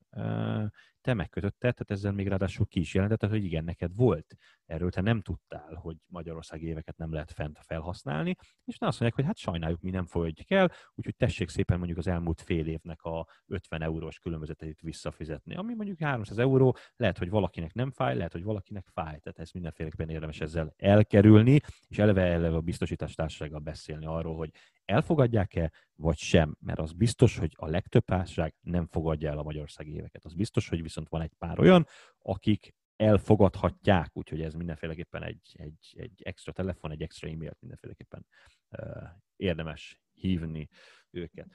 [1.05, 4.37] te megkötötted, tehát ezzel még ráadásul ki is jelentetted, hogy igen, neked volt.
[4.67, 9.25] Erről te nem tudtál, hogy Magyarország éveket nem lehet fent felhasználni, és azt mondják, hogy
[9.25, 13.27] hát sajnáljuk, mi nem fogadjuk el, úgyhogy tessék szépen mondjuk az elmúlt fél évnek a
[13.47, 18.45] 50 eurós különbözeteit visszafizetni, ami mondjuk 300 euró, lehet, hogy valakinek nem fáj, lehet, hogy
[18.45, 24.07] valakinek fáj, tehát ez mindenféleképpen érdemes ezzel elkerülni, és eleve eleve a biztosítás társasággal beszélni
[24.07, 24.51] arról, hogy
[24.85, 29.93] elfogadják-e, vagy sem, mert az biztos, hogy a legtöbb társaság nem fogadja el a magyarországi
[29.93, 30.25] éveket.
[30.25, 31.87] Az biztos, hogy viszont van egy pár olyan,
[32.19, 38.27] akik elfogadhatják, úgyhogy ez mindenféleképpen egy, egy, egy extra telefon, egy extra e-mailt mindenféleképpen
[38.71, 39.03] uh,
[39.37, 40.69] érdemes hívni
[41.11, 41.49] őket.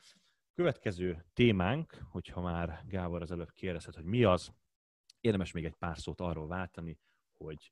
[0.53, 4.53] Következő témánk, hogyha már Gábor az előbb kérdezett, hogy mi az,
[5.19, 6.97] érdemes még egy pár szót arról váltani,
[7.37, 7.71] hogy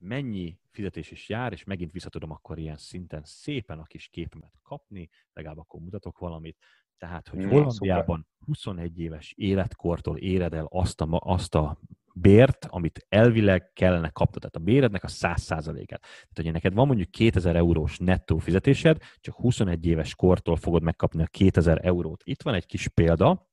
[0.00, 4.58] mennyi fizetés is jár, és megint vissza tudom akkor ilyen szinten szépen a kis képemet
[4.62, 6.58] kapni, legalább akkor mutatok valamit.
[6.98, 11.80] Tehát, hogy hmm, Hollandiában 21 éves életkortól éred el azt a, azt a
[12.14, 14.40] bért, amit elvileg kellene kapnod.
[14.40, 16.00] Tehát a bérednek a 100%-át.
[16.00, 21.22] Tehát, hogy neked van mondjuk 2000 eurós nettó fizetésed, csak 21 éves kortól fogod megkapni
[21.22, 22.22] a 2000 eurót.
[22.24, 23.49] Itt van egy kis példa,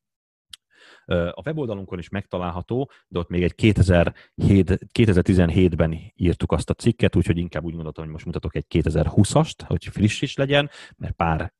[1.05, 7.37] a weboldalunkon is megtalálható, de ott még egy 2007, 2017-ben írtuk azt a cikket, úgyhogy
[7.37, 11.53] inkább úgy gondoltam, hogy most mutatok egy 2020-ast, hogy friss is legyen, mert pár,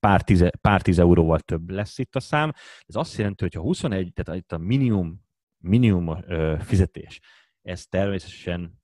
[0.00, 2.52] pár, tíze, pár tíz euróval több lesz itt a szám.
[2.86, 5.24] Ez azt jelenti, hogy ha 21, tehát itt a minimum,
[5.58, 6.16] minimum
[6.58, 7.20] fizetés,
[7.62, 8.78] ez természetesen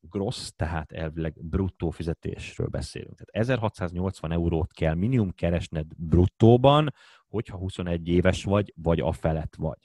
[0.00, 3.14] gross, tehát elvileg bruttó fizetésről beszélünk.
[3.14, 6.94] Tehát 1680 eurót kell minimum keresned bruttóban,
[7.34, 9.78] hogyha 21 éves vagy, vagy a felett vagy.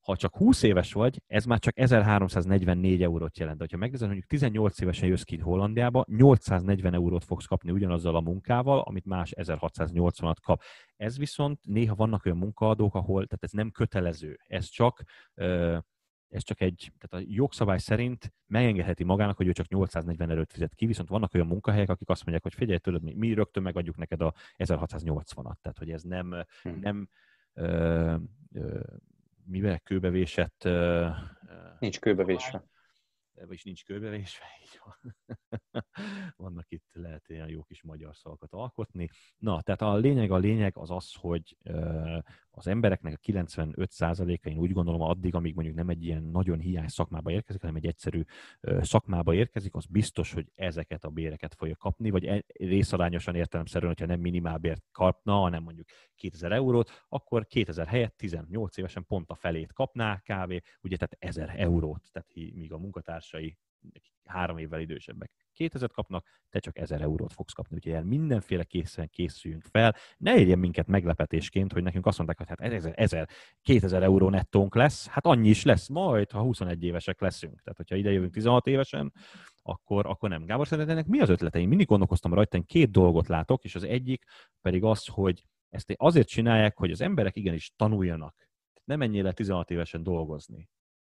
[0.00, 3.58] Ha csak 20 éves vagy, ez már csak 1344 eurót jelent.
[3.58, 8.20] De ha megnézed, mondjuk 18 évesen jössz ki Hollandiába, 840 eurót fogsz kapni ugyanazzal a
[8.20, 10.62] munkával, amit más 1680-at kap.
[10.96, 15.02] Ez viszont néha vannak olyan munkaadók, ahol, tehát ez nem kötelező, ez csak
[16.30, 20.74] ez csak egy, tehát a jogszabály szerint megengedheti magának, hogy ő csak 840 erőt fizet
[20.74, 23.96] ki, viszont vannak olyan munkahelyek, akik azt mondják, hogy figyelj, tudod, mi, mi rögtön megadjuk
[23.96, 26.78] neked a 1680-at, tehát hogy ez nem, hmm.
[26.80, 27.08] nem
[27.52, 28.16] ö,
[28.52, 28.80] ö,
[29.44, 30.64] mivel kőbevésett...
[30.64, 31.08] Ö,
[31.78, 32.64] Nincs kőbevésve
[33.46, 35.16] vagyis nincs körbevésve, így van.
[36.36, 39.08] Vannak itt, lehet ilyen jó kis magyar szavakat alkotni.
[39.36, 41.56] Na, tehát a lényeg, a lényeg az az, hogy
[42.60, 46.88] az embereknek a 95%-a, én úgy gondolom, addig, amíg mondjuk nem egy ilyen nagyon hiány
[46.88, 48.22] szakmába érkezik, hanem egy egyszerű
[48.80, 54.12] szakmába érkezik, az biztos, hogy ezeket a béreket fogja kapni, vagy e, részarányosan értelemszerűen, hogyha
[54.12, 59.72] nem minimálbért kapna, hanem mondjuk 2000 eurót, akkor 2000 helyett 18 évesen pont a felét
[59.72, 60.62] kapná kb.
[60.80, 63.58] ugye tehát 1000 eurót, tehát míg a munkatársai
[64.24, 65.30] három évvel idősebbek
[65.60, 67.76] 2000 kapnak, te csak 1000 eurót fogsz kapni.
[67.76, 69.94] Úgyhogy ilyen mindenféle készen készüljünk fel.
[70.16, 73.28] Ne érjen minket meglepetésként, hogy nekünk azt mondták, hogy hát 1000, 1000
[73.62, 75.06] 2000 euró nettónk lesz.
[75.06, 77.60] Hát annyi is lesz majd, ha 21 évesek leszünk.
[77.60, 79.12] Tehát, hogyha ide jövünk 16 évesen,
[79.62, 80.44] akkor, akkor nem.
[80.44, 81.68] Gábor, szerinted ennek mi az ötleteim?
[81.68, 84.24] Mindig gondolkoztam rajta, én két dolgot látok, és az egyik
[84.60, 88.48] pedig az, hogy ezt azért csinálják, hogy az emberek igenis tanuljanak.
[88.84, 90.68] Nem menjél le 16 évesen dolgozni.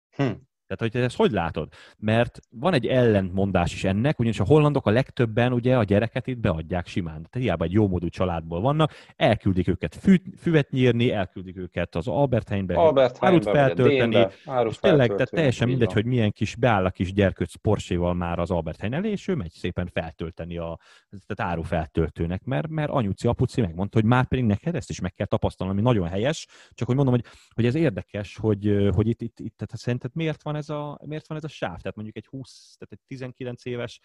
[0.10, 0.32] Hm.
[0.68, 1.70] Tehát, hogy ezt hogy látod?
[1.98, 6.38] Mert van egy ellentmondás is ennek, ugyanis a hollandok a legtöbben ugye a gyereket itt
[6.38, 7.14] beadják simán.
[7.14, 12.08] Tehát hiába egy jó módú családból vannak, elküldik őket fű, füvet nyírni, elküldik őket az
[12.08, 14.28] Albert Heijnbe, Albert árut feltölteni,
[14.68, 15.96] és tényleg, tehát teljesen mindegy, van.
[15.96, 19.36] hogy milyen kis beáll a kis gyerkőc Porséval már az Albert Heijn elé, és ő
[19.36, 20.80] megy szépen feltölteni a
[21.26, 25.26] tehát árufeltöltőnek, mert, mert anyuci, apuci megmondta, hogy már pedig neked ezt is meg kell
[25.26, 29.40] tapasztalni, ami nagyon helyes, csak hogy mondom, hogy, hogy ez érdekes, hogy, hogy itt, itt,
[29.40, 31.78] itt tehát szerinted miért van van ez a, miért van ez a sáv?
[31.78, 34.00] Tehát mondjuk egy 20, tehát egy 19 éves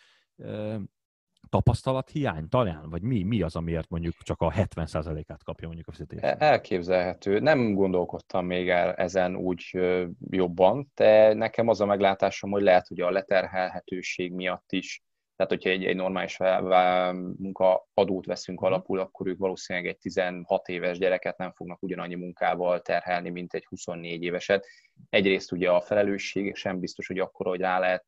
[1.48, 2.90] tapasztalathiány talán?
[2.90, 6.20] Vagy mi, mi az, amiért mondjuk csak a 70%-át kapja mondjuk a fizetés?
[6.22, 7.38] E, elképzelhető.
[7.38, 9.78] Nem gondolkodtam még el ezen úgy
[10.30, 15.02] jobban, de nekem az a meglátásom, hogy lehet, hogy a leterhelhetőség miatt is
[15.40, 16.36] tehát, hogyha egy, egy normális
[17.36, 18.68] munkaadót veszünk mhm.
[18.68, 23.64] alapul, akkor ők valószínűleg egy 16 éves gyereket nem fognak ugyanannyi munkával terhelni, mint egy
[23.64, 24.66] 24 éveset.
[25.08, 28.04] Egyrészt ugye a felelősség sem biztos, hogy akkor, hogy rá lehet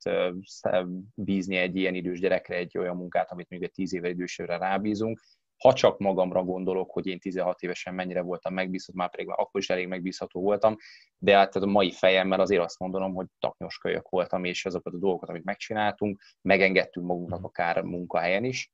[1.14, 5.20] bízni egy ilyen idős gyerekre egy olyan munkát, amit még egy 10 éve idősőre rábízunk,
[5.62, 9.70] ha csak magamra gondolok, hogy én 16 évesen mennyire voltam megbízható, már pedig akkor is
[9.70, 10.76] elég megbízható voltam,
[11.18, 14.98] de hát a mai fejemmel azért azt mondanom, hogy taknyos kölyök voltam, és azokat a
[14.98, 17.46] dolgokat, amit megcsináltunk, megengedtünk magunknak mhm.
[17.46, 18.72] akár munkahelyen is,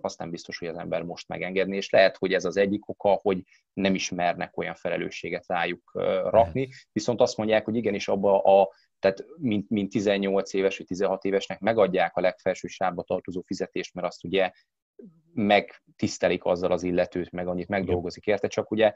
[0.00, 3.18] azt nem biztos, hogy az ember most megengedni, és lehet, hogy ez az egyik oka,
[3.22, 5.90] hogy nem ismernek olyan felelősséget rájuk
[6.24, 8.68] rakni, viszont azt mondják, hogy igenis abba a
[8.98, 14.06] tehát mint, mint 18 éves vagy 16 évesnek megadják a legfelső sávba tartozó fizetést, mert
[14.06, 14.50] azt ugye
[15.34, 18.92] megtisztelik azzal az illetőt, meg annyit megdolgozik érte, csak ugye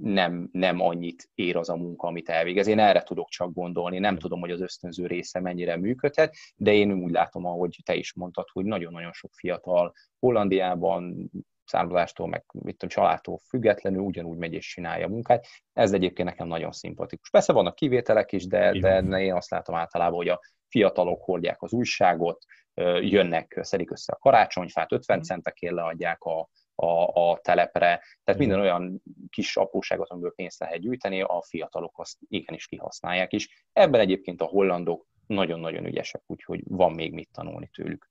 [0.00, 2.66] nem, nem annyit ér az a munka, amit elvégez.
[2.66, 6.92] Én erre tudok csak gondolni, nem tudom, hogy az ösztönző része mennyire működhet, de én
[6.92, 11.30] úgy látom, ahogy te is mondtad, hogy nagyon-nagyon sok fiatal Hollandiában
[11.64, 15.46] származástól, meg mit tudom, családtól függetlenül ugyanúgy megy és csinálja a munkát.
[15.72, 17.30] Ez egyébként nekem nagyon szimpatikus.
[17.30, 21.72] Persze vannak kivételek is, de, de én azt látom általában, hogy a fiatalok hordják az
[21.72, 22.44] újságot,
[23.00, 29.02] jönnek, szedik össze a karácsonyfát, 50 centekért leadják a, a, a telepre, tehát minden olyan
[29.30, 33.64] kis apróságot, amiből pénzt lehet gyűjteni, a fiatalok azt igenis kihasználják is.
[33.72, 38.10] Ebben egyébként a hollandok nagyon-nagyon ügyesek, úgyhogy van még mit tanulni tőlük.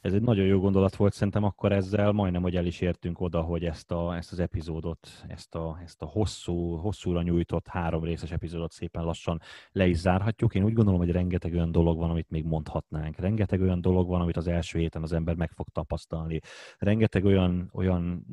[0.00, 3.40] Ez egy nagyon jó gondolat volt, szerintem akkor ezzel majdnem, hogy el is értünk oda,
[3.40, 8.30] hogy ezt, a, ezt az epizódot, ezt a, ezt a hosszú, hosszúra nyújtott három részes
[8.30, 9.40] epizódot szépen lassan
[9.72, 10.54] le is zárhatjuk.
[10.54, 13.18] Én úgy gondolom, hogy rengeteg olyan dolog van, amit még mondhatnánk.
[13.18, 16.40] Rengeteg olyan dolog van, amit az első héten az ember meg fog tapasztalni.
[16.78, 18.26] Rengeteg olyan, olyan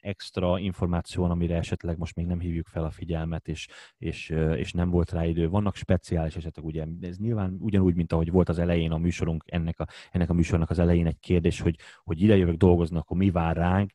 [0.00, 4.90] extra információ amire esetleg most még nem hívjuk fel a figyelmet, és, és, és nem
[4.90, 5.48] volt rá idő.
[5.48, 9.80] Vannak speciális esetek, ugye ez nyilván ugyanúgy, mint ahogy volt az elején a műsorunk, ennek
[9.80, 13.30] a, ennek a műsornak az elején egy kérdés, hogy, hogy ide jövök dolgozni, akkor mi
[13.30, 13.90] vár ránk,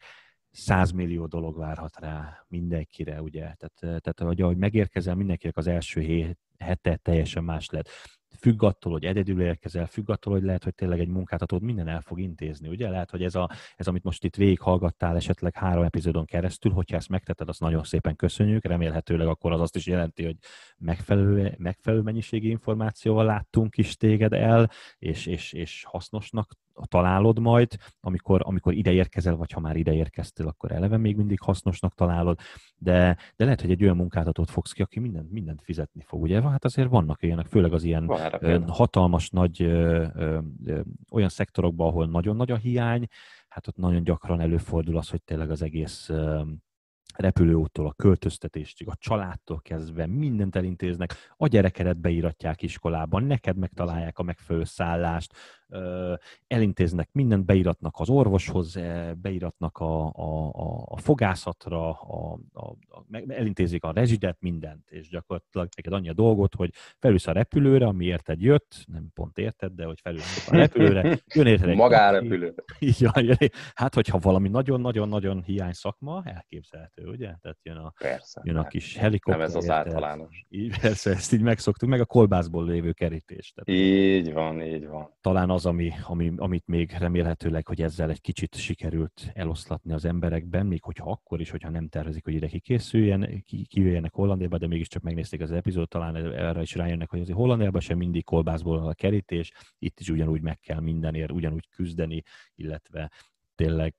[0.52, 3.42] 100 millió dolog várhat rá mindenkire, ugye?
[3.42, 7.90] Tehát, tehát hogy ahogy megérkezel, mindenkinek az első hét, hete teljesen más lett
[8.40, 12.02] függ attól, hogy egyedül érkezel, függ attól, hogy lehet, hogy tényleg egy munkáltatód minden el
[12.02, 12.68] fog intézni.
[12.68, 16.96] Ugye lehet, hogy ez, a, ez amit most itt végighallgattál esetleg három epizódon keresztül, hogyha
[16.96, 18.66] ezt megtetted, azt nagyon szépen köszönjük.
[18.66, 20.38] Remélhetőleg akkor az azt is jelenti, hogy
[20.78, 26.52] megfelelő, megfelelő mennyiségi információval láttunk is téged el, és, és, és hasznosnak
[26.84, 31.40] találod majd, amikor, amikor ide érkezel, vagy ha már ide érkeztél, akkor eleve még mindig
[31.40, 32.40] hasznosnak találod,
[32.78, 36.42] de, de lehet, hogy egy olyan munkáltatót fogsz ki, aki mindent, mindent fizetni fog, ugye?
[36.42, 38.10] Hát azért vannak ilyenek, főleg az ilyen
[38.40, 43.08] ö, hatalmas nagy ö, ö, ö, olyan szektorokban, ahol nagyon nagy a hiány,
[43.48, 46.42] hát ott nagyon gyakran előfordul az, hogy tényleg az egész ö,
[47.16, 54.24] repülőúttól a költöztetésig, a családtól kezdve mindent elintéznek, a gyerekedet beíratják iskolában, neked megtalálják a
[54.24, 55.34] megfelelő szállást,
[56.48, 58.80] elintéznek mindent, beiratnak az orvoshoz,
[59.22, 65.68] beiratnak a, a, a, a fogászatra, a, a, a, elintézik a rezsidet, mindent, és gyakorlatilag
[65.76, 69.86] neked annyi a dolgot, hogy felülsz a repülőre, ami érted jött, nem pont érted, de
[69.86, 72.64] hogy felülsz a repülőre, jön érted egy Magárepülőre.
[72.80, 73.38] Így van,
[73.74, 77.36] hát hogyha valami nagyon-nagyon-nagyon hiány szakma, elképzelhető, ugye?
[77.42, 79.40] Tehát jön a, persze, jön a kis helikopter.
[79.40, 80.46] Nem ez az általános.
[80.50, 83.54] Így, persze, ezt így megszoktuk, meg a kolbászból lévő kerítés.
[83.54, 85.14] Tehát így van, így van.
[85.22, 90.66] Talán az, ami, ami, amit még remélhetőleg, hogy ezzel egy kicsit sikerült eloszlatni az emberekben,
[90.66, 95.02] még hogyha akkor is, hogyha nem tervezik, hogy ide kikészüljen, ki, kijöjjenek Hollandiába, de mégiscsak
[95.02, 99.52] megnézték az epizódot, talán erre is rájönnek, hogy azért Hollandiában sem mindig kolbászból a kerítés,
[99.78, 102.24] itt is ugyanúgy meg kell mindenért, ugyanúgy küzdeni,
[102.56, 103.12] illetve
[103.56, 103.96] tényleg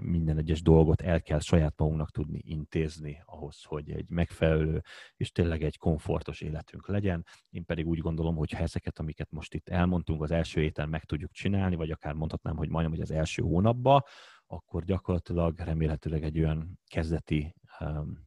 [0.00, 4.82] minden egyes dolgot el kell saját magunknak tudni intézni ahhoz, hogy egy megfelelő
[5.16, 7.26] és tényleg egy komfortos életünk legyen.
[7.50, 11.04] Én pedig úgy gondolom, hogy ha ezeket, amiket most itt elmondtunk, az első héten meg
[11.04, 14.02] tudjuk csinálni, vagy akár mondhatnám, hogy majdnem, hogy az első hónapban,
[14.46, 18.26] akkor gyakorlatilag remélhetőleg egy olyan kezdeti um,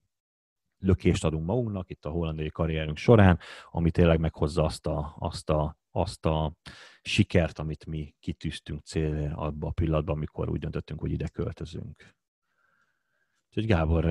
[0.80, 3.40] lökést adunk magunknak itt a hollandai karrierünk során,
[3.70, 6.54] ami tényleg meghozza azt a, azt a, azt a
[7.10, 12.18] sikert, amit mi kitűztünk célra abban a pillanatban, amikor úgy döntöttünk, hogy ide költözünk.
[13.48, 14.06] Úgyhogy Gábor,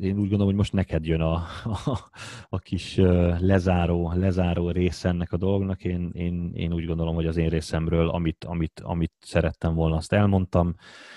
[0.00, 1.34] én úgy gondolom, hogy most neked jön a,
[1.64, 2.10] a,
[2.48, 2.96] a kis
[3.38, 5.84] lezáró, lezáró rész ennek a dolognak.
[5.84, 10.12] Én, én, én úgy gondolom, hogy az én részemről, amit, amit, amit szerettem volna, azt
[10.12, 10.74] elmondtam.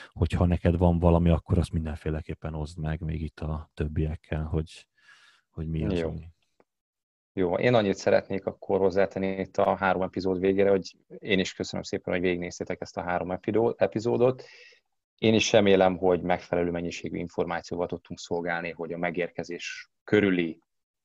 [0.09, 4.87] Hogyha neked van valami, akkor azt mindenféleképpen oszd meg még itt a többiekkel, hogy,
[5.49, 6.09] hogy mi az, Jó.
[6.09, 6.35] ami
[7.37, 11.83] Jó, én annyit szeretnék akkor hozzátenni itt a három epizód végére, hogy én is köszönöm
[11.83, 13.39] szépen, hogy végignéztétek ezt a három
[13.77, 14.43] epizódot.
[15.17, 20.59] Én is remélem, hogy megfelelő mennyiségű információval tudtunk szolgálni, hogy a megérkezés körüli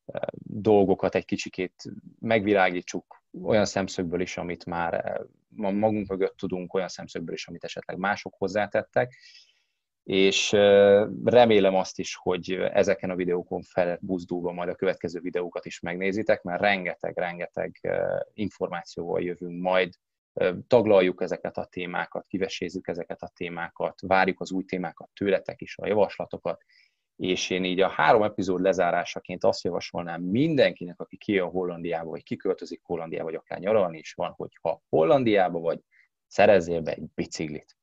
[0.06, 1.82] eh, dolgokat egy kicsikét
[2.18, 5.14] megvilágítsuk olyan szemszögből is, amit már eh,
[5.72, 9.14] magunk mögött tudunk, olyan szemszögből is, amit esetleg mások hozzátettek
[10.05, 10.53] és
[11.24, 16.61] remélem azt is, hogy ezeken a videókon felbuzdulva majd a következő videókat is megnézitek, mert
[16.61, 17.80] rengeteg-rengeteg
[18.34, 19.94] információval jövünk majd,
[20.66, 25.86] taglaljuk ezeket a témákat, kivesézzük ezeket a témákat, várjuk az új témákat tőletek is, a
[25.86, 26.62] javaslatokat,
[27.16, 32.80] és én így a három epizód lezárásaként azt javasolnám mindenkinek, aki kijön Hollandiába, vagy kiköltözik
[32.82, 35.80] Hollandiába, vagy akár nyaralni is van, hogy ha Hollandiába vagy,
[36.26, 37.76] szerezzél be egy biciklit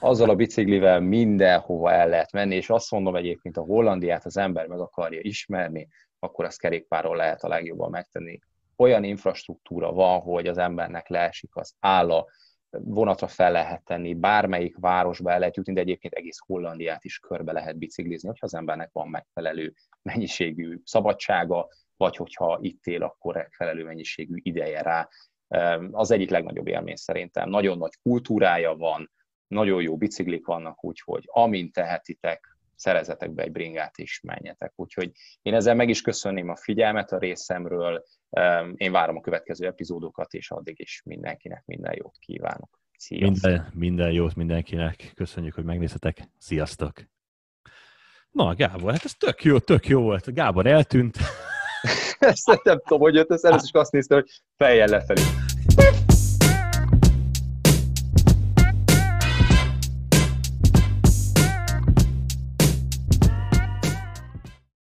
[0.00, 4.66] azzal a biciklivel mindenhova el lehet menni, és azt mondom egyébként, a Hollandiát az ember
[4.66, 8.38] meg akarja ismerni, akkor azt kerékpáron lehet a legjobban megtenni.
[8.76, 12.26] Olyan infrastruktúra van, hogy az embernek leesik az álla,
[12.70, 17.52] vonatra fel lehet tenni, bármelyik városba el lehet jutni, de egyébként egész Hollandiát is körbe
[17.52, 19.72] lehet biciklizni, hogyha az embernek van megfelelő
[20.02, 25.08] mennyiségű szabadsága, vagy hogyha itt él, akkor megfelelő mennyiségű ideje rá.
[25.90, 27.48] Az egyik legnagyobb élmény szerintem.
[27.48, 29.10] Nagyon nagy kultúrája van,
[29.54, 34.72] nagyon jó biciklik vannak, úgyhogy amint tehetitek, szerezetek be egy bringát és menjetek.
[34.76, 35.10] Úgyhogy
[35.42, 38.04] én ezzel meg is köszönném a figyelmet a részemről,
[38.74, 42.80] én várom a következő epizódokat, és addig is mindenkinek minden jót kívánok.
[42.96, 43.50] Sziasztok!
[43.50, 46.92] Minden, minden jót mindenkinek, köszönjük, hogy megnéztetek, sziasztok!
[48.30, 50.34] Na, Gábor, hát ez tök jó, tök jó volt.
[50.34, 51.16] Gábor eltűnt.
[52.18, 55.22] Ezt nem tudom, hogy jött, ezt először is azt néztem, hogy fejjel lefelé.